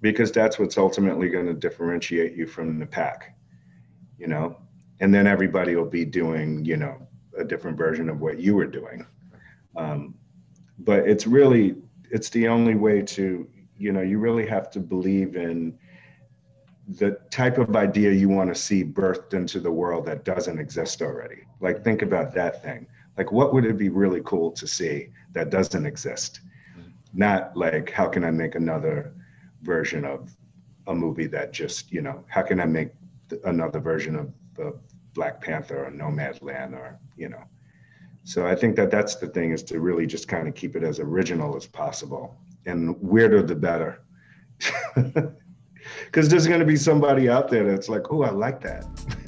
because 0.00 0.30
that's 0.32 0.58
what's 0.58 0.78
ultimately 0.78 1.28
going 1.28 1.46
to 1.46 1.54
differentiate 1.54 2.36
you 2.36 2.46
from 2.46 2.78
the 2.78 2.86
pack 2.86 3.36
you 4.18 4.26
know? 4.26 4.56
And 5.00 5.14
then 5.14 5.26
everybody 5.26 5.76
will 5.76 5.84
be 5.84 6.04
doing 6.04 6.64
you 6.64 6.76
know 6.76 7.06
a 7.38 7.44
different 7.44 7.76
version 7.76 8.08
of 8.08 8.20
what 8.20 8.38
you 8.38 8.54
were 8.54 8.66
doing. 8.66 9.06
Um, 9.76 10.14
but 10.78 11.06
it's 11.06 11.26
really 11.26 11.76
it's 12.10 12.30
the 12.30 12.48
only 12.48 12.74
way 12.74 13.02
to 13.02 13.46
you 13.78 13.92
know 13.92 14.02
you 14.02 14.18
really 14.18 14.46
have 14.46 14.70
to 14.70 14.80
believe 14.80 15.36
in 15.36 15.78
the 16.88 17.18
type 17.30 17.58
of 17.58 17.74
idea 17.74 18.12
you 18.12 18.28
want 18.28 18.52
to 18.52 18.60
see 18.60 18.84
birthed 18.84 19.34
into 19.34 19.58
the 19.58 19.70
world 19.70 20.06
that 20.06 20.24
doesn't 20.24 20.58
exist 20.58 21.02
already. 21.02 21.42
Like 21.60 21.82
think 21.82 22.02
about 22.02 22.32
that 22.34 22.62
thing. 22.62 22.86
Like 23.18 23.32
what 23.32 23.52
would 23.52 23.64
it 23.64 23.76
be 23.76 23.88
really 23.88 24.20
cool 24.24 24.52
to 24.52 24.66
see 24.66 25.08
that 25.32 25.50
doesn't 25.50 25.84
exist? 25.84 26.40
Mm-hmm. 26.78 26.90
Not 27.14 27.56
like 27.56 27.90
how 27.90 28.06
can 28.08 28.24
i 28.24 28.30
make 28.30 28.54
another 28.54 29.14
version 29.62 30.04
of 30.04 30.36
a 30.86 30.94
movie 30.94 31.26
that 31.26 31.52
just 31.52 31.90
you 31.90 32.02
know 32.02 32.24
how 32.28 32.42
can 32.42 32.60
i 32.60 32.64
make 32.64 32.90
th- 33.28 33.42
another 33.44 33.80
version 33.80 34.14
of 34.14 34.32
the 34.54 34.78
black 35.14 35.40
panther 35.40 35.86
or 35.86 35.90
nomadland 35.90 36.72
or 36.74 36.98
you 37.16 37.28
know. 37.28 37.42
So 38.22 38.46
i 38.46 38.54
think 38.54 38.76
that 38.76 38.90
that's 38.90 39.16
the 39.16 39.26
thing 39.26 39.50
is 39.50 39.62
to 39.64 39.80
really 39.80 40.06
just 40.06 40.28
kind 40.28 40.46
of 40.46 40.54
keep 40.54 40.76
it 40.76 40.84
as 40.84 41.00
original 41.00 41.56
as 41.56 41.66
possible 41.66 42.38
and 42.66 43.00
weirder 43.00 43.42
the 43.42 43.54
better 43.54 44.02
because 46.04 46.28
there's 46.28 46.46
going 46.46 46.60
to 46.60 46.66
be 46.66 46.76
somebody 46.76 47.28
out 47.28 47.48
there 47.48 47.64
that's 47.64 47.88
like 47.88 48.12
oh 48.12 48.22
i 48.22 48.30
like 48.30 48.60
that 48.60 48.84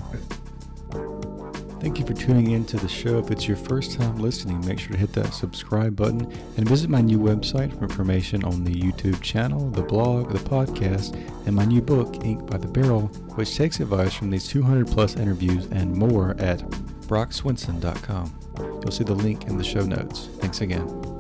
Thank 1.81 2.01
you 2.01 2.07
for 2.07 2.13
tuning 2.13 2.51
in 2.51 2.65
to 2.67 2.77
the 2.77 2.89
show. 2.89 3.19
If 3.19 3.31
it's 3.31 3.47
your 3.47 3.57
first 3.57 3.99
time 3.99 4.19
listening, 4.19 4.67
make 4.67 4.81
sure 4.81 4.93
to 4.93 4.99
hit 4.99 5.13
that 5.13 5.33
subscribe 5.33 5.95
button 5.95 6.23
and 6.57 6.69
visit 6.69 6.91
my 6.91 7.01
new 7.01 7.21
website 7.21 7.77
for 7.79 7.85
information 7.85 8.43
on 8.43 8.65
the 8.65 8.75
YouTube 8.75 9.21
channel, 9.23 9.71
the 9.71 9.83
blog, 9.83 10.33
the 10.33 10.41
podcast, 10.41 11.15
and 11.47 11.55
my 11.55 11.65
new 11.65 11.81
book, 11.81 12.25
Ink 12.25 12.51
by 12.51 12.59
the 12.59 12.67
Barrel, 12.67 13.07
which 13.37 13.57
takes 13.57 13.79
advice 13.79 14.13
from 14.13 14.31
these 14.31 14.49
200 14.49 14.89
plus 14.89 15.15
interviews 15.15 15.67
and 15.71 15.95
more 15.95 16.35
at 16.41 16.59
brockswinson.com. 17.07 18.39
You'll 18.59 18.91
see 18.91 19.05
the 19.05 19.15
link 19.15 19.47
in 19.47 19.57
the 19.57 19.65
show 19.65 19.85
notes. 19.85 20.29
Thanks 20.41 20.61
again. 20.63 21.18